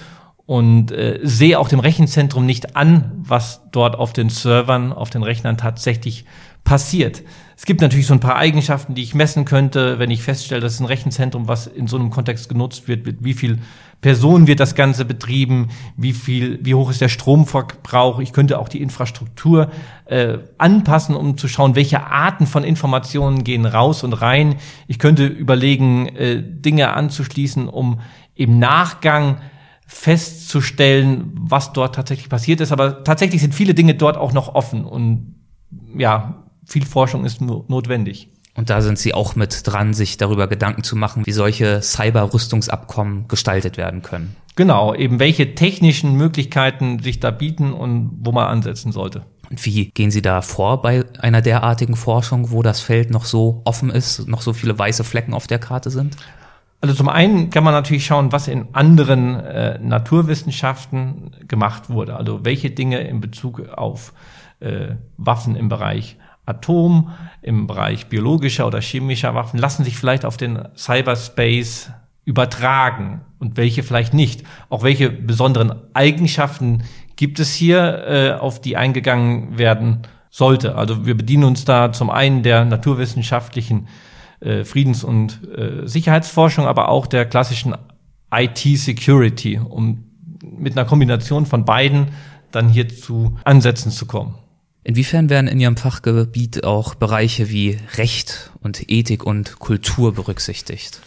und 0.46 0.92
äh, 0.92 1.20
sehe 1.24 1.60
auch 1.60 1.70
dem 1.70 1.80
Rechenzentrum 1.80 2.46
nicht 2.46 2.76
an, 2.76 3.12
was 3.18 3.62
dort 3.72 3.96
auf 3.96 4.14
den 4.14 4.30
Servern, 4.30 4.94
auf 4.94 5.10
den 5.10 5.24
Rechnern 5.24 5.58
tatsächlich 5.58 6.26
passiert. 6.64 7.24
Es 7.58 7.66
gibt 7.66 7.82
natürlich 7.82 8.08
so 8.08 8.14
ein 8.14 8.20
paar 8.20 8.38
Eigenschaften, 8.38 8.96
die 8.96 9.04
ich 9.04 9.14
messen 9.14 9.46
könnte, 9.46 10.00
wenn 10.00 10.12
ich 10.12 10.24
feststelle, 10.24 10.62
dass 10.62 10.80
ein 10.80 10.86
Rechenzentrum, 10.86 11.48
was 11.48 11.68
in 11.68 11.88
so 11.88 11.98
einem 11.98 12.10
Kontext 12.10 12.50
genutzt 12.50 12.88
wird, 12.88 13.06
mit 13.06 13.24
wie 13.24 13.34
viel 13.34 13.60
Personen 14.02 14.48
wird 14.48 14.60
das 14.60 14.74
Ganze 14.74 15.06
betrieben, 15.06 15.70
wie 15.96 16.14
viel, 16.14 16.60
wie 16.64 16.74
hoch 16.74 16.90
ist 16.90 17.02
der 17.02 17.10
Stromverbrauch. 17.10 18.20
Ich 18.20 18.34
könnte 18.34 18.58
auch 18.58 18.68
die 18.68 18.82
Infrastruktur 18.82 19.70
äh, 20.06 20.40
anpassen, 20.58 21.16
um 21.16 21.38
zu 21.38 21.48
schauen, 21.48 21.76
welche 21.76 22.08
Arten 22.08 22.48
von 22.48 22.64
Informationen 22.64 23.44
gehen 23.44 23.66
raus 23.66 24.04
und 24.04 24.14
rein. 24.14 24.56
Ich 24.88 24.98
könnte 24.98 25.28
überlegen, 25.28 26.08
äh, 26.08 26.42
Dinge 26.42 26.94
anzuschließen, 26.94 27.70
um 27.70 28.00
im 28.34 28.58
Nachgang 28.58 29.38
festzustellen, 29.86 31.32
was 31.36 31.74
dort 31.74 31.94
tatsächlich 31.94 32.30
passiert 32.30 32.60
ist. 32.60 32.72
Aber 32.72 33.04
tatsächlich 33.04 33.42
sind 33.42 33.54
viele 33.54 33.76
Dinge 33.76 33.94
dort 33.94 34.18
auch 34.18 34.34
noch 34.34 34.56
offen 34.56 34.84
und 34.84 35.36
ja, 35.96 36.46
viel 36.66 36.86
Forschung 36.86 37.26
ist 37.26 37.42
notwendig. 37.42 38.30
Und 38.54 38.70
da 38.70 38.82
sind 38.82 39.00
Sie 39.00 39.14
auch 39.14 39.36
mit 39.36 39.66
dran, 39.66 39.94
sich 39.94 40.18
darüber 40.18 40.48
Gedanken 40.48 40.84
zu 40.84 40.96
machen, 40.96 41.26
wie 41.26 41.32
solche 41.32 41.82
Cyber-Rüstungsabkommen 41.82 43.28
gestaltet 43.28 43.78
werden 43.78 44.02
können. 44.02 44.36
Genau, 44.56 44.94
eben 44.94 45.20
welche 45.20 45.56
technischen 45.56 46.16
Möglichkeiten 46.16 47.00
sich 47.00 47.20
da 47.20 47.32
bieten 47.32 47.72
und 47.72 48.12
wo 48.22 48.32
man 48.34 48.48
ansetzen 48.48 48.92
sollte. 48.92 49.22
Und 49.50 49.66
wie 49.66 49.92
gehen 49.92 50.12
Sie 50.12 50.22
da 50.22 50.42
vor 50.42 50.82
bei 50.82 51.06
einer 51.20 51.42
derartigen 51.42 51.96
Forschung, 51.96 52.52
wo 52.52 52.62
das 52.62 52.82
Feld 52.82 53.10
noch 53.10 53.26
so 53.26 53.62
offen 53.64 53.90
ist, 53.90 54.28
noch 54.28 54.42
so 54.42 54.54
viele 54.54 54.78
weiße 54.78 55.04
Flecken 55.04 55.34
auf 55.34 55.48
der 55.48 55.60
Karte 55.60 55.90
sind? 55.90 56.18
Also 56.82 56.96
zum 56.96 57.10
einen 57.10 57.52
kann 57.52 57.64
man 57.64 57.74
natürlich 57.74 58.06
schauen, 58.06 58.32
was 58.32 58.48
in 58.48 58.74
anderen 58.74 59.40
äh, 59.40 59.78
Naturwissenschaften 59.80 61.32
gemacht 61.48 61.90
wurde. 61.90 62.16
Also 62.16 62.44
welche 62.44 62.72
Dinge 62.72 63.02
in 63.02 63.22
Bezug 63.22 63.68
auf 63.70 64.14
äh, 64.62 64.96
Waffen 65.18 65.56
im 65.56 65.70
Bereich 65.70 66.18
Atom, 66.46 67.12
im 67.42 67.68
Bereich 67.68 68.08
biologischer 68.08 68.68
oder 68.68 68.82
chemischer 68.82 69.36
Waffen 69.36 69.60
lassen 69.60 69.84
sich 69.84 69.98
vielleicht 69.98 70.26
auf 70.26 70.38
den 70.38 70.68
Cyberspace 70.76 71.92
übertragen 72.26 73.22
und 73.40 73.58
welche 73.58 73.84
vielleicht 73.84 74.14
nicht. 74.14 74.44
Auch 74.70 74.84
welche 74.84 75.10
besonderen 75.10 75.74
Eigenschaften 75.94 76.84
gibt 77.16 77.40
es 77.40 77.54
hier, 77.54 78.04
äh, 78.08 78.32
auf 78.34 78.62
die 78.62 78.78
eingegangen 78.78 79.58
werden 79.58 80.02
sollte. 80.30 80.76
Also 80.76 81.06
wir 81.06 81.16
bedienen 81.16 81.44
uns 81.44 81.66
da 81.66 81.92
zum 81.92 82.10
einen 82.10 82.44
der 82.44 82.66
naturwissenschaftlichen 82.66 83.88
äh, 84.40 84.64
Friedens- 84.64 85.04
und 85.04 85.42
äh, 85.56 85.88
Sicherheitsforschung, 85.88 86.66
aber 86.66 86.90
auch 86.90 87.06
der 87.06 87.26
klassischen 87.26 87.76
IT-Security, 88.34 89.60
um 89.60 90.06
mit 90.42 90.78
einer 90.78 90.88
Kombination 90.88 91.46
von 91.46 91.66
beiden 91.66 92.08
dann 92.52 92.70
hier 92.70 92.88
zu 92.90 93.38
Ansätzen 93.44 93.92
zu 93.92 94.06
kommen. 94.06 94.36
Inwiefern 94.84 95.30
werden 95.30 95.48
in 95.48 95.60
Ihrem 95.60 95.78
Fachgebiet 95.78 96.64
auch 96.64 96.96
Bereiche 96.96 97.50
wie 97.50 97.78
Recht 97.98 98.52
und 98.62 98.90
Ethik 98.90 99.24
und 99.24 99.60
Kultur 99.60 100.14
berücksichtigt? 100.14 101.02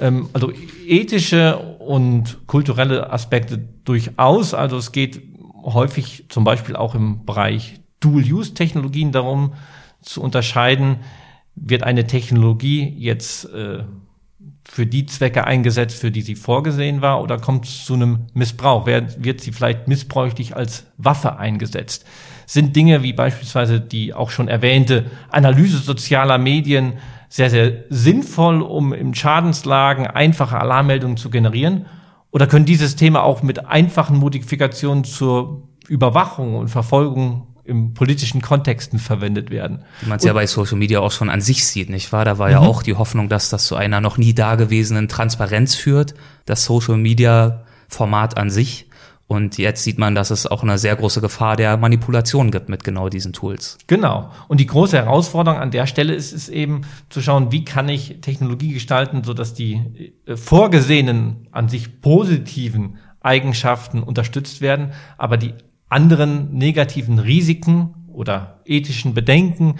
Ähm, 0.00 0.30
also 0.32 0.52
ethische 0.86 1.58
und 1.58 2.46
kulturelle 2.46 3.12
Aspekte 3.12 3.58
durchaus. 3.84 4.54
Also 4.54 4.78
es 4.78 4.92
geht 4.92 5.22
häufig 5.62 6.26
zum 6.28 6.44
Beispiel 6.44 6.76
auch 6.76 6.94
im 6.94 7.24
Bereich 7.26 7.80
Dual-Use-Technologien 8.00 9.12
darum 9.12 9.54
zu 10.00 10.22
unterscheiden, 10.22 10.98
wird 11.54 11.82
eine 11.82 12.06
Technologie 12.06 12.94
jetzt 12.98 13.46
äh, 13.52 13.84
für 14.64 14.86
die 14.86 15.06
Zwecke 15.06 15.44
eingesetzt, 15.44 15.98
für 15.98 16.10
die 16.10 16.22
sie 16.22 16.34
vorgesehen 16.34 17.00
war, 17.00 17.22
oder 17.22 17.38
kommt 17.38 17.66
es 17.66 17.84
zu 17.84 17.94
einem 17.94 18.26
Missbrauch? 18.34 18.86
Wird 18.86 19.40
sie 19.40 19.52
vielleicht 19.52 19.88
missbräuchlich 19.88 20.56
als 20.56 20.86
Waffe 20.98 21.38
eingesetzt? 21.38 22.04
Sind 22.46 22.76
Dinge 22.76 23.02
wie 23.02 23.12
beispielsweise 23.12 23.80
die 23.80 24.14
auch 24.14 24.30
schon 24.30 24.48
erwähnte 24.48 25.06
Analyse 25.30 25.78
sozialer 25.78 26.38
Medien 26.38 26.94
sehr, 27.28 27.50
sehr 27.50 27.84
sinnvoll, 27.90 28.62
um 28.62 28.92
in 28.92 29.14
Schadenslagen 29.14 30.06
einfache 30.06 30.58
Alarmmeldungen 30.58 31.16
zu 31.16 31.28
generieren? 31.28 31.86
Oder 32.30 32.46
können 32.46 32.64
dieses 32.64 32.96
Thema 32.96 33.22
auch 33.22 33.42
mit 33.42 33.66
einfachen 33.66 34.16
Modifikationen 34.18 35.04
zur 35.04 35.68
Überwachung 35.88 36.54
und 36.56 36.68
Verfolgung 36.68 37.46
im 37.66 37.94
politischen 37.94 38.42
Kontexten 38.42 38.98
verwendet 38.98 39.50
werden. 39.50 39.84
Wie 40.00 40.08
man 40.08 40.18
es 40.18 40.24
ja 40.24 40.32
bei 40.32 40.46
Social 40.46 40.76
Media 40.76 41.00
auch 41.00 41.10
schon 41.10 41.30
an 41.30 41.40
sich 41.40 41.66
sieht, 41.66 41.90
nicht 41.90 42.12
wahr? 42.12 42.24
Da 42.24 42.38
war 42.38 42.50
ja 42.50 42.60
mhm. 42.60 42.66
auch 42.66 42.82
die 42.82 42.94
Hoffnung, 42.94 43.28
dass 43.28 43.50
das 43.50 43.66
zu 43.66 43.74
einer 43.76 44.00
noch 44.00 44.18
nie 44.18 44.34
dagewesenen 44.34 45.08
Transparenz 45.08 45.74
führt, 45.74 46.14
das 46.44 46.64
Social 46.64 46.96
Media 46.96 47.64
Format 47.88 48.36
an 48.36 48.50
sich. 48.50 48.88
Und 49.28 49.58
jetzt 49.58 49.82
sieht 49.82 49.98
man, 49.98 50.14
dass 50.14 50.30
es 50.30 50.46
auch 50.46 50.62
eine 50.62 50.78
sehr 50.78 50.94
große 50.94 51.20
Gefahr 51.20 51.56
der 51.56 51.76
Manipulation 51.76 52.52
gibt 52.52 52.68
mit 52.68 52.84
genau 52.84 53.08
diesen 53.08 53.32
Tools. 53.32 53.76
Genau. 53.88 54.30
Und 54.46 54.60
die 54.60 54.66
große 54.66 54.96
Herausforderung 54.96 55.58
an 55.58 55.72
der 55.72 55.88
Stelle 55.88 56.14
ist 56.14 56.32
es 56.32 56.48
eben 56.48 56.82
zu 57.10 57.20
schauen, 57.20 57.50
wie 57.50 57.64
kann 57.64 57.88
ich 57.88 58.20
Technologie 58.20 58.72
gestalten, 58.72 59.24
sodass 59.24 59.52
die 59.52 60.12
äh, 60.26 60.36
vorgesehenen, 60.36 61.48
an 61.50 61.68
sich 61.68 62.00
positiven 62.00 62.98
Eigenschaften 63.20 64.04
unterstützt 64.04 64.60
werden, 64.60 64.92
aber 65.18 65.36
die 65.36 65.54
anderen 65.88 66.52
negativen 66.54 67.18
Risiken 67.18 68.06
oder 68.12 68.60
ethischen 68.64 69.14
Bedenken 69.14 69.76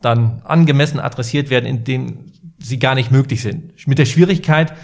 dann 0.00 0.42
angemessen 0.44 1.00
adressiert 1.00 1.50
werden, 1.50 1.66
indem 1.66 2.26
sie 2.58 2.78
gar 2.78 2.94
nicht 2.94 3.10
möglich 3.10 3.42
sind. 3.42 3.86
Mit 3.86 3.98
der 3.98 4.04
Schwierigkeit, 4.04 4.74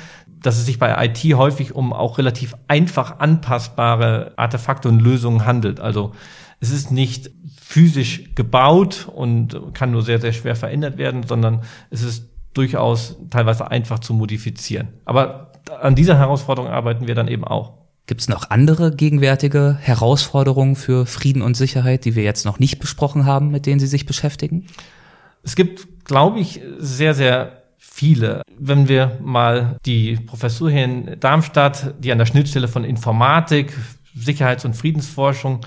dass 0.44 0.58
es 0.58 0.66
sich 0.66 0.78
bei 0.78 1.06
IT 1.06 1.18
häufig 1.34 1.74
um 1.74 1.94
auch 1.94 2.18
relativ 2.18 2.54
einfach 2.68 3.18
anpassbare 3.18 4.34
Artefakte 4.36 4.88
und 4.90 5.00
Lösungen 5.00 5.46
handelt. 5.46 5.80
Also 5.80 6.12
es 6.60 6.70
ist 6.70 6.92
nicht 6.92 7.30
physisch 7.58 8.34
gebaut 8.34 9.08
und 9.12 9.58
kann 9.72 9.90
nur 9.90 10.02
sehr, 10.02 10.20
sehr 10.20 10.34
schwer 10.34 10.54
verändert 10.54 10.98
werden, 10.98 11.22
sondern 11.26 11.62
es 11.88 12.02
ist 12.02 12.28
durchaus 12.52 13.16
teilweise 13.30 13.70
einfach 13.70 14.00
zu 14.00 14.12
modifizieren. 14.12 14.88
Aber 15.06 15.52
an 15.80 15.94
dieser 15.94 16.18
Herausforderung 16.18 16.70
arbeiten 16.70 17.06
wir 17.06 17.14
dann 17.14 17.26
eben 17.26 17.44
auch. 17.44 17.78
Gibt 18.06 18.20
es 18.20 18.28
noch 18.28 18.50
andere 18.50 18.94
gegenwärtige 18.94 19.78
Herausforderungen 19.80 20.76
für 20.76 21.06
Frieden 21.06 21.40
und 21.40 21.56
Sicherheit, 21.56 22.04
die 22.04 22.14
wir 22.16 22.22
jetzt 22.22 22.44
noch 22.44 22.58
nicht 22.58 22.80
besprochen 22.80 23.24
haben, 23.24 23.50
mit 23.50 23.64
denen 23.64 23.80
Sie 23.80 23.86
sich 23.86 24.04
beschäftigen? 24.04 24.66
Es 25.42 25.56
gibt, 25.56 26.04
glaube 26.04 26.38
ich, 26.38 26.60
sehr, 26.78 27.14
sehr 27.14 27.63
viele. 27.94 28.42
Wenn 28.58 28.88
wir 28.88 29.18
mal 29.22 29.76
die 29.86 30.16
Professur 30.16 30.68
hier 30.68 30.84
in 30.84 31.20
Darmstadt, 31.20 31.94
die 32.00 32.10
an 32.10 32.18
der 32.18 32.26
Schnittstelle 32.26 32.66
von 32.66 32.82
Informatik, 32.82 33.72
Sicherheits- 34.16 34.64
und 34.64 34.74
Friedensforschung 34.74 35.60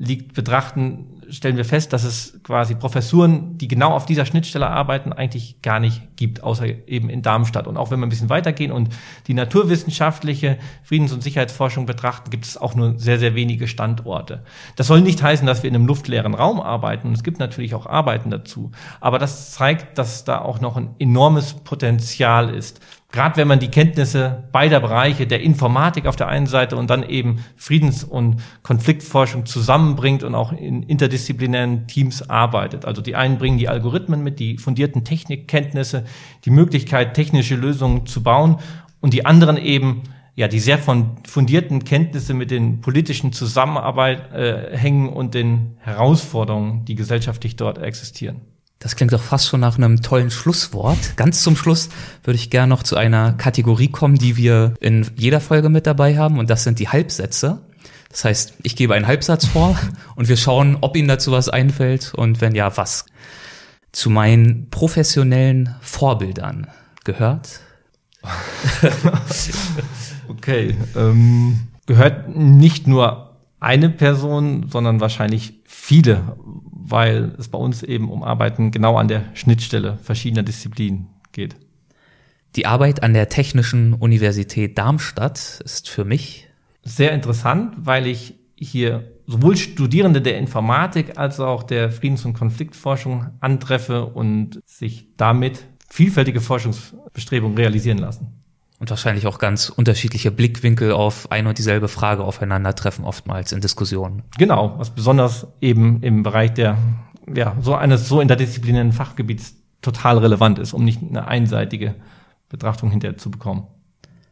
liegt, 0.00 0.32
betrachten, 0.32 1.20
stellen 1.28 1.58
wir 1.58 1.64
fest, 1.66 1.92
dass 1.92 2.04
es 2.04 2.40
quasi 2.42 2.74
Professuren, 2.74 3.58
die 3.58 3.68
genau 3.68 3.92
auf 3.92 4.06
dieser 4.06 4.24
Schnittstelle 4.24 4.66
arbeiten, 4.66 5.12
eigentlich 5.12 5.60
gar 5.60 5.78
nicht 5.78 6.16
gibt, 6.16 6.42
außer 6.42 6.66
eben 6.88 7.10
in 7.10 7.20
Darmstadt. 7.20 7.66
Und 7.66 7.76
auch 7.76 7.90
wenn 7.90 8.00
wir 8.00 8.06
ein 8.06 8.08
bisschen 8.08 8.30
weitergehen 8.30 8.72
und 8.72 8.88
die 9.26 9.34
naturwissenschaftliche 9.34 10.58
Friedens- 10.82 11.12
und 11.12 11.22
Sicherheitsforschung 11.22 11.84
betrachten, 11.84 12.30
gibt 12.30 12.46
es 12.46 12.56
auch 12.56 12.74
nur 12.74 12.98
sehr, 12.98 13.18
sehr 13.18 13.34
wenige 13.34 13.68
Standorte. 13.68 14.42
Das 14.74 14.86
soll 14.86 15.02
nicht 15.02 15.22
heißen, 15.22 15.46
dass 15.46 15.62
wir 15.62 15.68
in 15.68 15.76
einem 15.76 15.86
luftleeren 15.86 16.32
Raum 16.32 16.62
arbeiten. 16.62 17.12
Es 17.12 17.22
gibt 17.22 17.38
natürlich 17.38 17.74
auch 17.74 17.84
Arbeiten 17.84 18.30
dazu. 18.30 18.70
Aber 19.00 19.18
das 19.18 19.52
zeigt, 19.52 19.98
dass 19.98 20.24
da 20.24 20.38
auch 20.40 20.62
noch 20.62 20.78
ein 20.78 20.94
enormes 20.98 21.52
Potenzial 21.52 22.54
ist 22.54 22.80
gerade 23.12 23.36
wenn 23.36 23.48
man 23.48 23.58
die 23.58 23.68
Kenntnisse 23.68 24.44
beider 24.52 24.80
Bereiche, 24.80 25.26
der 25.26 25.40
Informatik 25.40 26.06
auf 26.06 26.16
der 26.16 26.28
einen 26.28 26.46
Seite 26.46 26.76
und 26.76 26.90
dann 26.90 27.02
eben 27.02 27.44
Friedens- 27.56 28.04
und 28.04 28.42
Konfliktforschung 28.62 29.46
zusammenbringt 29.46 30.22
und 30.22 30.34
auch 30.34 30.52
in 30.52 30.82
interdisziplinären 30.82 31.86
Teams 31.86 32.28
arbeitet. 32.28 32.84
Also 32.84 33.02
die 33.02 33.16
einen 33.16 33.38
bringen 33.38 33.58
die 33.58 33.68
Algorithmen 33.68 34.22
mit, 34.22 34.38
die 34.38 34.58
fundierten 34.58 35.04
Technikkenntnisse, 35.04 36.04
die 36.44 36.50
Möglichkeit, 36.50 37.14
technische 37.14 37.56
Lösungen 37.56 38.06
zu 38.06 38.22
bauen 38.22 38.58
und 39.00 39.12
die 39.12 39.26
anderen 39.26 39.56
eben 39.56 40.02
ja, 40.36 40.48
die 40.48 40.60
sehr 40.60 40.78
von 40.78 41.18
fundierten 41.26 41.84
Kenntnisse 41.84 42.32
mit 42.32 42.50
den 42.50 42.80
politischen 42.80 43.32
Zusammenarbeit 43.32 44.32
äh, 44.32 44.74
hängen 44.74 45.08
und 45.10 45.34
den 45.34 45.76
Herausforderungen, 45.80 46.84
die 46.86 46.94
gesellschaftlich 46.94 47.56
dort 47.56 47.76
existieren. 47.76 48.40
Das 48.80 48.96
klingt 48.96 49.12
doch 49.12 49.22
fast 49.22 49.46
schon 49.46 49.60
nach 49.60 49.76
einem 49.76 50.00
tollen 50.00 50.30
Schlusswort. 50.30 51.16
Ganz 51.16 51.42
zum 51.42 51.54
Schluss 51.54 51.90
würde 52.24 52.36
ich 52.36 52.48
gerne 52.48 52.70
noch 52.70 52.82
zu 52.82 52.96
einer 52.96 53.34
Kategorie 53.34 53.88
kommen, 53.88 54.16
die 54.16 54.38
wir 54.38 54.74
in 54.80 55.06
jeder 55.16 55.40
Folge 55.40 55.68
mit 55.68 55.86
dabei 55.86 56.16
haben, 56.16 56.38
und 56.38 56.48
das 56.48 56.64
sind 56.64 56.78
die 56.78 56.88
Halbsätze. 56.88 57.60
Das 58.08 58.24
heißt, 58.24 58.54
ich 58.62 58.76
gebe 58.76 58.94
einen 58.94 59.06
Halbsatz 59.06 59.44
vor 59.44 59.78
und 60.16 60.28
wir 60.28 60.38
schauen, 60.38 60.78
ob 60.80 60.96
Ihnen 60.96 61.08
dazu 61.08 61.30
was 61.30 61.50
einfällt 61.50 62.14
und 62.14 62.40
wenn 62.40 62.54
ja, 62.54 62.74
was. 62.76 63.04
Zu 63.92 64.08
meinen 64.08 64.70
professionellen 64.70 65.76
Vorbildern 65.82 66.68
gehört? 67.04 67.60
okay, 70.28 70.74
ähm, 70.96 71.68
gehört 71.84 72.34
nicht 72.34 72.86
nur 72.86 73.36
eine 73.60 73.90
Person, 73.90 74.68
sondern 74.70 75.00
wahrscheinlich 75.00 75.60
viele, 75.66 76.34
weil 76.90 77.34
es 77.38 77.48
bei 77.48 77.58
uns 77.58 77.82
eben 77.82 78.10
um 78.10 78.22
Arbeiten 78.22 78.70
genau 78.70 78.96
an 78.96 79.08
der 79.08 79.24
Schnittstelle 79.34 79.98
verschiedener 80.02 80.42
Disziplinen 80.42 81.08
geht. 81.32 81.56
Die 82.56 82.66
Arbeit 82.66 83.02
an 83.02 83.14
der 83.14 83.28
Technischen 83.28 83.94
Universität 83.94 84.76
Darmstadt 84.76 85.60
ist 85.64 85.88
für 85.88 86.04
mich 86.04 86.48
sehr 86.82 87.12
interessant, 87.12 87.74
weil 87.78 88.06
ich 88.06 88.34
hier 88.56 89.12
sowohl 89.26 89.56
Studierende 89.56 90.20
der 90.20 90.38
Informatik 90.38 91.16
als 91.18 91.38
auch 91.40 91.62
der 91.62 91.90
Friedens- 91.90 92.24
und 92.24 92.34
Konfliktforschung 92.34 93.26
antreffe 93.40 94.06
und 94.06 94.60
sich 94.66 95.08
damit 95.16 95.64
vielfältige 95.88 96.40
Forschungsbestrebungen 96.40 97.56
realisieren 97.56 97.98
lassen 97.98 98.39
und 98.80 98.88
wahrscheinlich 98.88 99.26
auch 99.26 99.38
ganz 99.38 99.68
unterschiedliche 99.68 100.30
Blickwinkel 100.30 100.92
auf 100.92 101.30
ein 101.30 101.46
und 101.46 101.58
dieselbe 101.58 101.86
Frage 101.86 102.24
aufeinandertreffen, 102.24 103.04
oftmals 103.04 103.52
in 103.52 103.60
Diskussionen. 103.60 104.22
Genau, 104.38 104.74
was 104.78 104.90
besonders 104.90 105.46
eben 105.60 106.02
im 106.02 106.22
Bereich 106.22 106.54
der, 106.54 106.78
ja, 107.32 107.54
so 107.60 107.74
eines 107.74 108.08
so 108.08 108.20
interdisziplinären 108.20 108.92
Fachgebiets 108.92 109.54
total 109.82 110.18
relevant 110.18 110.58
ist, 110.58 110.72
um 110.72 110.84
nicht 110.84 111.00
eine 111.02 111.28
einseitige 111.28 111.94
Betrachtung 112.48 112.90
hinterher 112.90 113.18
zu 113.18 113.30
bekommen. 113.30 113.66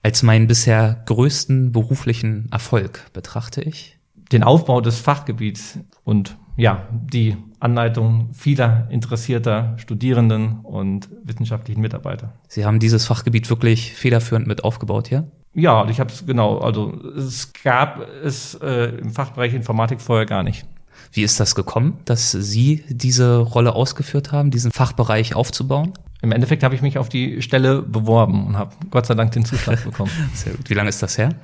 Als 0.03 0.23
meinen 0.23 0.47
bisher 0.47 1.03
größten 1.05 1.73
beruflichen 1.73 2.49
Erfolg 2.51 3.05
betrachte 3.13 3.61
ich 3.61 3.99
den 4.33 4.43
Aufbau 4.43 4.81
des 4.81 4.99
Fachgebiets 4.99 5.79
und 6.05 6.37
ja, 6.57 6.89
die 6.91 7.37
Anleitung 7.61 8.31
vieler 8.33 8.87
interessierter 8.91 9.75
Studierenden 9.79 10.61
und 10.61 11.09
wissenschaftlichen 11.25 11.81
Mitarbeiter. 11.81 12.33
Sie 12.49 12.65
haben 12.65 12.79
dieses 12.79 13.07
Fachgebiet 13.07 13.51
wirklich 13.51 13.95
federführend 13.95 14.47
mit 14.47 14.65
aufgebaut 14.65 15.09
hier? 15.09 15.31
Ja, 15.55 15.89
ich 15.89 15.99
habe 15.99 16.13
es 16.13 16.25
genau. 16.25 16.59
Also 16.59 16.93
es 17.17 17.53
gab 17.65 18.01
es 18.23 18.55
äh, 18.55 18.97
im 18.99 19.11
Fachbereich 19.11 19.55
Informatik 19.55 20.01
vorher 20.01 20.27
gar 20.27 20.43
nicht. 20.43 20.67
Wie 21.13 21.23
ist 21.23 21.41
das 21.41 21.55
gekommen, 21.55 21.99
dass 22.05 22.33
Sie 22.33 22.85
diese 22.89 23.39
Rolle 23.39 23.75
ausgeführt 23.75 24.31
haben, 24.31 24.51
diesen 24.51 24.71
Fachbereich 24.71 25.35
aufzubauen? 25.35 25.95
Im 26.21 26.33
Endeffekt 26.33 26.63
habe 26.63 26.75
ich 26.75 26.83
mich 26.83 26.99
auf 26.99 27.09
die 27.09 27.43
Stelle 27.43 27.83
beworben 27.83 28.47
und 28.47 28.59
habe 28.59 28.75
Gott 28.91 29.07
sei 29.07 29.15
Dank 29.15 29.33
den 29.33 29.45
Zuschlag 29.45 29.83
bekommen. 29.85 30.11
Sehr 30.35 30.53
gut. 30.53 30.69
Wie 30.69 30.75
lange 30.75 30.89
ist 30.89 31.03
das 31.03 31.17
her? 31.17 31.35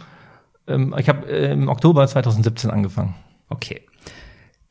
Ähm, 0.67 0.95
ich 0.99 1.09
habe 1.09 1.27
äh, 1.29 1.53
im 1.53 1.69
Oktober 1.69 2.07
2017 2.07 2.71
angefangen. 2.71 3.15
Okay. 3.49 3.83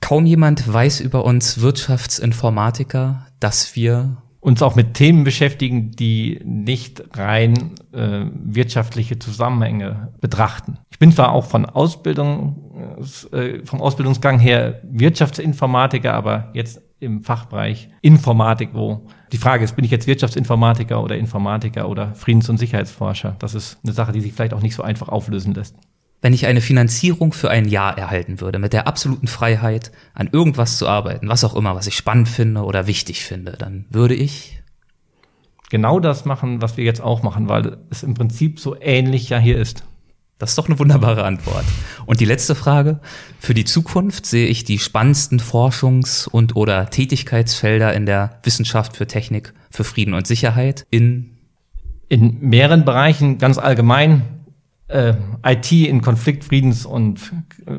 Kaum 0.04 0.26
jemand 0.26 0.72
weiß 0.72 1.00
über 1.00 1.24
uns 1.24 1.62
Wirtschaftsinformatiker, 1.62 3.26
dass 3.40 3.78
wir 3.78 4.18
uns 4.42 4.62
auch 4.62 4.76
mit 4.76 4.96
Themen 4.96 5.24
beschäftigen, 5.24 5.92
die 5.92 6.42
nicht 6.44 7.02
rein 7.18 7.72
äh, 7.94 8.26
wirtschaftliche 8.44 9.18
Zusammenhänge 9.18 10.12
betrachten. 10.20 10.78
Ich 10.92 11.00
bin 11.00 11.14
zwar 11.14 11.32
auch 11.32 11.46
von 11.46 11.66
Ausbildung, 11.66 13.00
äh, 13.32 13.66
vom 13.66 13.80
Ausbildungsgang 13.80 14.40
her 14.40 14.82
Wirtschaftsinformatiker, 14.84 16.14
aber 16.14 16.50
jetzt 16.54 16.82
im 17.00 17.24
Fachbereich 17.24 17.88
Informatik, 18.02 18.72
wo 18.74 19.08
die 19.32 19.38
Frage 19.38 19.64
ist, 19.64 19.78
bin 19.78 19.86
ich 19.86 19.92
jetzt 19.92 20.08
Wirtschaftsinformatiker 20.08 21.02
oder 21.02 21.16
Informatiker 21.16 21.88
oder 21.88 22.14
Friedens- 22.14 22.50
und 22.50 22.58
Sicherheitsforscher? 22.58 23.38
Das 23.40 23.56
ist 23.56 23.78
eine 23.86 23.94
Sache, 23.94 24.12
die 24.12 24.20
sich 24.20 24.34
vielleicht 24.34 24.54
auch 24.54 24.62
nicht 24.62 24.76
so 24.76 24.84
einfach 24.84 25.08
auflösen 25.08 25.54
lässt. 25.54 25.78
Wenn 26.24 26.32
ich 26.32 26.46
eine 26.46 26.62
Finanzierung 26.62 27.34
für 27.34 27.50
ein 27.50 27.68
Jahr 27.68 27.98
erhalten 27.98 28.40
würde, 28.40 28.58
mit 28.58 28.72
der 28.72 28.88
absoluten 28.88 29.28
Freiheit, 29.28 29.92
an 30.14 30.30
irgendwas 30.32 30.78
zu 30.78 30.88
arbeiten, 30.88 31.28
was 31.28 31.44
auch 31.44 31.54
immer, 31.54 31.76
was 31.76 31.86
ich 31.86 31.98
spannend 31.98 32.30
finde 32.30 32.64
oder 32.64 32.88
wichtig 32.88 33.26
finde, 33.26 33.58
dann 33.60 33.88
würde 33.90 34.16
ich 34.16 34.64
genau 35.70 36.00
das 36.00 36.24
machen, 36.24 36.62
was 36.62 36.78
wir 36.78 36.86
jetzt 36.86 37.02
auch 37.02 37.24
machen, 37.24 37.50
weil 37.50 37.76
es 37.90 38.04
im 38.04 38.14
Prinzip 38.14 38.62
so 38.62 38.74
ähnlich 38.80 39.28
ja 39.28 39.38
hier 39.38 39.58
ist. 39.58 39.84
Das 40.38 40.52
ist 40.52 40.58
doch 40.58 40.70
eine 40.70 40.80
wunderbare 40.80 41.26
Antwort. 41.26 41.66
Und 42.06 42.22
die 42.22 42.26
letzte 42.26 42.56
Frage. 42.56 43.02
Für 43.38 43.54
die 43.54 43.66
Zukunft 43.66 44.26
sehe 44.26 44.48
ich 44.48 44.64
die 44.64 44.80
spannendsten 44.80 45.42
Forschungs- 45.42 46.30
und 46.30 46.56
oder 46.56 46.90
Tätigkeitsfelder 46.90 47.94
in 47.94 48.06
der 48.06 48.40
Wissenschaft 48.44 48.96
für 48.96 49.08
Technik, 49.08 49.54
für 49.70 49.84
Frieden 49.84 50.14
und 50.14 50.26
Sicherheit 50.26 50.88
in 50.90 51.32
in 52.08 52.40
mehreren 52.40 52.86
Bereichen 52.86 53.40
ganz 53.40 53.58
allgemein 53.58 54.43
äh, 54.88 55.14
IT 55.46 55.72
in 55.72 56.02
Konflikt, 56.02 56.44
Friedens- 56.44 56.86
und 56.86 57.34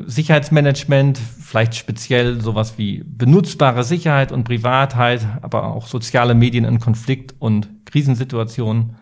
Sicherheitsmanagement, 0.05 1.17
vielleicht 1.17 1.75
speziell 1.75 2.41
sowas 2.41 2.77
wie 2.77 3.03
benutzbare 3.05 3.83
Sicherheit 3.83 4.31
und 4.31 4.43
Privatheit, 4.43 5.25
aber 5.41 5.65
auch 5.67 5.87
soziale 5.87 6.35
Medien 6.35 6.65
in 6.65 6.79
Konflikt- 6.79 7.35
und 7.39 7.69
Krisensituationen 7.85 8.95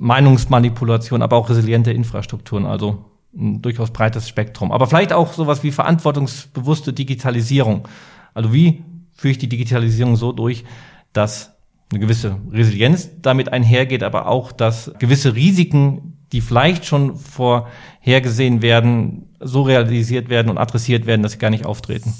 Meinungsmanipulation, 0.00 1.20
aber 1.20 1.36
auch 1.36 1.50
resiliente 1.50 1.92
Infrastrukturen, 1.92 2.64
also 2.64 3.04
ein 3.36 3.60
durchaus 3.60 3.90
breites 3.90 4.28
Spektrum. 4.28 4.72
Aber 4.72 4.86
vielleicht 4.86 5.12
auch 5.12 5.34
sowas 5.34 5.62
wie 5.62 5.70
verantwortungsbewusste 5.70 6.92
Digitalisierung. 6.92 7.86
Also 8.32 8.52
wie 8.52 8.82
führe 9.14 9.32
ich 9.32 9.38
die 9.38 9.48
Digitalisierung 9.48 10.16
so 10.16 10.32
durch, 10.32 10.64
dass 11.12 11.54
eine 11.90 12.00
gewisse 12.00 12.36
Resilienz 12.50 13.10
damit 13.20 13.52
einhergeht, 13.52 14.02
aber 14.02 14.26
auch, 14.26 14.52
dass 14.52 14.90
gewisse 14.98 15.34
Risiken, 15.34 16.09
die 16.32 16.40
vielleicht 16.40 16.86
schon 16.86 17.16
vorhergesehen 17.16 18.62
werden, 18.62 19.28
so 19.40 19.62
realisiert 19.62 20.28
werden 20.28 20.50
und 20.50 20.58
adressiert 20.58 21.06
werden, 21.06 21.22
dass 21.22 21.32
sie 21.32 21.38
gar 21.38 21.50
nicht 21.50 21.66
auftreten. 21.66 22.14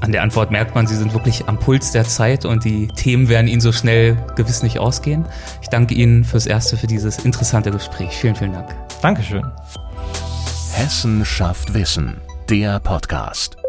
An 0.00 0.12
der 0.12 0.22
Antwort 0.22 0.50
merkt 0.50 0.74
man, 0.74 0.86
Sie 0.86 0.96
sind 0.96 1.12
wirklich 1.12 1.46
am 1.46 1.58
Puls 1.58 1.92
der 1.92 2.04
Zeit 2.04 2.46
und 2.46 2.64
die 2.64 2.88
Themen 2.88 3.28
werden 3.28 3.48
Ihnen 3.48 3.60
so 3.60 3.70
schnell 3.70 4.16
gewiss 4.34 4.62
nicht 4.62 4.78
ausgehen. 4.78 5.26
Ich 5.60 5.68
danke 5.68 5.94
Ihnen 5.94 6.24
fürs 6.24 6.46
Erste 6.46 6.78
für 6.78 6.86
dieses 6.86 7.18
interessante 7.18 7.70
Gespräch. 7.70 8.10
Vielen, 8.12 8.34
vielen 8.34 8.54
Dank. 8.54 8.74
Dankeschön. 9.02 9.44
Hessen 10.72 11.24
schafft 11.26 11.74
Wissen, 11.74 12.16
der 12.48 12.80
Podcast. 12.80 13.59